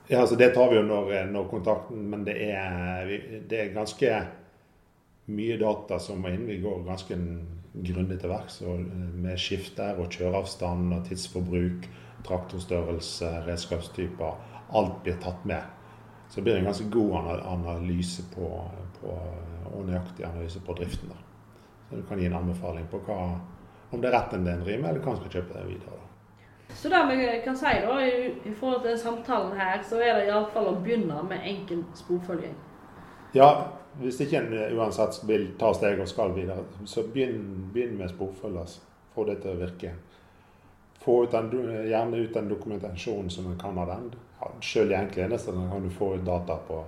Ja, 0.08 0.20
altså 0.20 0.36
Det 0.36 0.50
tar 0.54 0.70
vi 0.70 0.76
jo 0.76 0.82
når, 0.82 1.12
når 1.32 1.46
kontakten, 1.48 2.08
men 2.10 2.24
det 2.24 2.34
er, 2.50 3.12
det 3.50 3.60
er, 3.60 3.70
ganske 3.76 4.10
mye 5.26 5.56
data 5.60 5.98
som 5.98 6.20
må 6.22 6.32
inn. 6.34 6.46
Vi 6.48 6.60
går 6.62 6.84
ganske 6.86 7.16
grundig 7.74 8.18
til 8.20 8.30
verks 8.30 8.60
med 8.64 9.38
skifter 9.40 9.98
og 9.98 10.12
kjøreavstand 10.12 10.92
og 10.94 11.08
tidsforbruk, 11.08 11.88
traktorstørrelse, 12.26 13.30
redskapstyper. 13.48 14.36
Alt 14.74 15.02
blir 15.04 15.18
tatt 15.22 15.44
med. 15.48 15.62
Så 16.28 16.40
det 16.40 16.46
blir 16.46 16.60
en 16.60 16.70
ganske 16.70 16.86
god 16.90 17.42
analyse 17.46 18.24
på, 18.34 18.48
på, 19.00 19.18
og 19.72 19.84
nøyaktig 19.86 20.24
analyse 20.26 20.60
på 20.64 20.76
driften. 20.78 21.12
Da. 21.12 21.20
Så 21.88 22.00
du 22.00 22.06
kan 22.08 22.18
gi 22.18 22.26
en 22.26 22.38
anbefaling 22.38 22.88
på 22.90 23.00
hva, 23.06 23.18
om 23.90 24.00
det 24.00 24.08
er 24.08 24.16
rett 24.16 24.34
en 24.34 24.48
driver 24.48 24.80
med, 24.80 24.88
eller 24.90 25.04
hva 25.04 25.14
en 25.14 25.20
skal 25.20 25.36
kjøpe 25.36 25.54
det 25.58 25.68
videre. 25.68 25.98
Da. 26.00 26.10
Så 26.74 26.90
det 26.90 27.02
vi 27.10 27.26
kan 27.44 27.56
si 27.56 27.74
da, 27.84 27.98
i, 28.02 28.32
i 28.48 28.54
forhold 28.56 28.82
til 28.86 28.98
samtalen 28.98 29.52
her, 29.60 29.82
så 29.86 30.00
er 30.00 30.18
det 30.18 30.28
iallfall 30.30 30.72
å 30.72 30.78
begynne 30.80 31.20
med 31.28 31.44
enkel 31.46 31.84
sporfølging. 31.94 32.56
Ja, 33.34 33.50
hvis 34.00 34.20
ikke 34.24 34.40
en 34.40 34.78
uansett 34.78 35.20
vil 35.28 35.50
ta 35.58 35.72
steg 35.74 36.00
og 36.02 36.08
skal 36.10 36.34
videre, 36.34 36.64
så 36.84 37.06
begynn, 37.06 37.70
begynn 37.74 37.98
med 37.98 38.10
sporfølger. 38.10 38.76
Få 39.14 39.24
det 39.28 39.38
til 39.42 39.54
å 39.54 39.60
virke. 39.60 39.92
Få 41.04 41.20
ut 41.24 41.34
den, 41.34 41.50
gjerne 41.86 42.22
ut 42.24 42.34
den 42.34 42.48
dokumentasjonen 42.50 43.30
som 43.30 43.46
en 43.50 43.58
kan 43.60 43.78
av 43.78 43.90
den 43.92 44.08
ja, 44.40 44.50
selv 44.62 44.92
i 44.92 44.96
enkle 44.98 45.24
enheter 45.24 45.52
kan 45.70 45.82
du 45.82 45.90
få 45.90 46.14
ut 46.14 46.24
data 46.26 46.56
på 46.68 46.80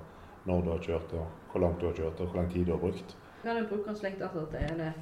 når 0.47 0.63
du 0.63 0.71
har 0.71 0.83
kjørt, 0.83 1.15
og 1.19 1.53
hvor 1.53 1.63
langt 1.63 1.81
du 1.81 1.87
har 1.89 1.95
kjørt, 1.97 2.21
og 2.21 2.31
hvor 2.31 2.41
lang 2.41 2.51
tid 2.53 2.67
du 2.67 2.73
har 2.73 2.83
brukt. 2.83 3.17
Kan 3.43 3.61
du 3.61 3.69
bruke 3.71 3.91
en 3.91 3.99
slik 3.99 4.19
data 4.21 4.45
til 4.51 4.63
ene? 4.63 4.93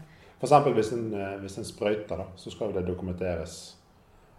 F.eks. 0.41 0.55
Hvis, 0.77 0.93
en, 0.93 1.09
eh, 1.15 1.35
hvis 1.41 1.59
en 1.61 1.69
sprøyter, 1.69 2.21
da, 2.21 2.27
så 2.37 2.53
skal 2.53 2.75
det 2.75 2.87
dokumenteres 2.89 3.59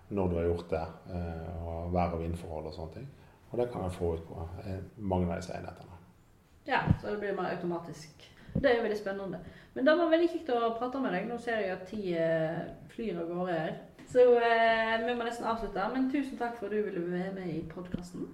når 0.10 0.30
du 0.30 0.36
har 0.38 0.48
gjort 0.50 0.70
det, 0.70 0.86
eh, 1.18 1.66
og 1.66 1.94
vær- 1.94 2.14
og 2.14 2.22
vindforhold 2.22 2.70
og 2.70 2.74
sånne 2.74 2.94
ting. 2.94 3.08
Og 3.52 3.60
det 3.60 3.72
kan 3.72 3.86
en 3.86 3.94
få 3.94 4.14
ut 4.14 4.26
på 4.28 4.48
eh, 4.66 4.82
mange 4.98 5.30
av 5.32 5.42
disse 5.42 5.54
enhetene. 5.54 5.95
Ja, 6.66 6.82
så 7.02 7.12
det 7.14 7.20
blir 7.22 7.36
mer 7.38 7.52
automatisk. 7.54 8.32
Det 8.54 8.72
er 8.72 8.82
veldig 8.82 8.98
spennende. 8.98 9.40
Men 9.74 9.86
det 9.86 9.98
var 9.98 10.10
veldig 10.10 10.30
kjekt 10.32 10.50
å 10.56 10.72
prate 10.80 11.02
med 11.04 11.14
deg. 11.14 11.28
Nå 11.30 11.38
ser 11.44 11.60
jeg 11.62 11.74
at 11.76 11.84
tida 11.90 12.30
flyr 12.94 13.20
av 13.20 13.28
gårde 13.30 13.58
her. 13.60 13.76
Så 14.10 14.24
eh, 14.40 14.96
vi 15.04 15.16
må 15.18 15.28
nesten 15.28 15.50
avslutte. 15.50 15.90
Men 15.94 16.08
tusen 16.14 16.40
takk 16.40 16.56
for 16.58 16.70
at 16.70 16.74
du 16.74 16.86
ville 16.88 17.04
være 17.12 17.34
med 17.36 17.52
i 17.52 17.62
podkasten. 17.70 18.30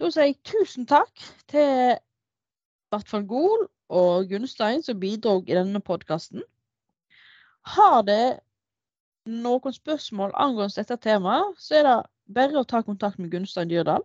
Da 0.00 0.08
sier 0.12 0.30
jeg 0.30 0.38
tusen 0.48 0.86
takk 0.88 1.24
til 1.50 1.96
Bart 2.92 3.10
van 3.12 3.26
Gol 3.28 3.66
og 3.90 4.30
Gunstein 4.30 4.84
som 4.86 5.00
bidro 5.00 5.40
i 5.46 5.56
denne 5.56 5.80
podkasten. 5.84 6.44
Har 7.74 8.00
det 8.06 8.40
noen 9.28 9.74
spørsmål 9.74 10.32
angående 10.34 10.80
dette 10.80 10.96
temaet, 11.04 11.58
så 11.60 11.80
er 11.80 11.86
det 11.88 11.98
bare 12.34 12.62
å 12.62 12.68
ta 12.68 12.80
kontakt 12.86 13.18
med 13.20 13.32
Gunstein 13.32 13.68
Dyrdal. 13.68 14.04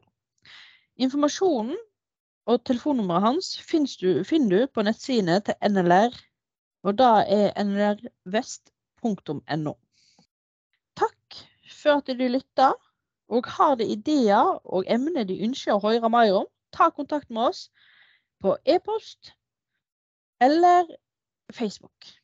Informasjonen 0.95 1.75
og 2.47 2.61
telefonnummeret 2.63 3.25
hans 3.25 3.49
finner 3.67 4.51
du 4.51 4.61
på 4.71 4.83
nettsidene 4.87 5.41
til 5.43 5.57
NLR, 5.67 6.13
og 6.87 6.95
da 7.01 7.09
er 7.27 7.51
nlrvest.no. 7.65 9.73
Takk 10.95 11.39
for 11.67 11.99
at 11.99 12.07
du 12.07 12.23
lytta, 12.31 12.71
og 13.27 13.51
har 13.57 13.75
du 13.75 13.83
ideer 13.83 14.55
og 14.63 14.87
emner 14.87 15.27
du 15.27 15.35
ønsker 15.35 15.75
å 15.75 15.83
høre 15.83 16.09
mer 16.13 16.31
om, 16.43 16.47
ta 16.71 16.87
kontakt 16.95 17.29
med 17.29 17.51
oss 17.51 17.67
på 18.43 18.55
e-post 18.63 19.33
eller 20.39 20.87
Facebook. 21.51 22.15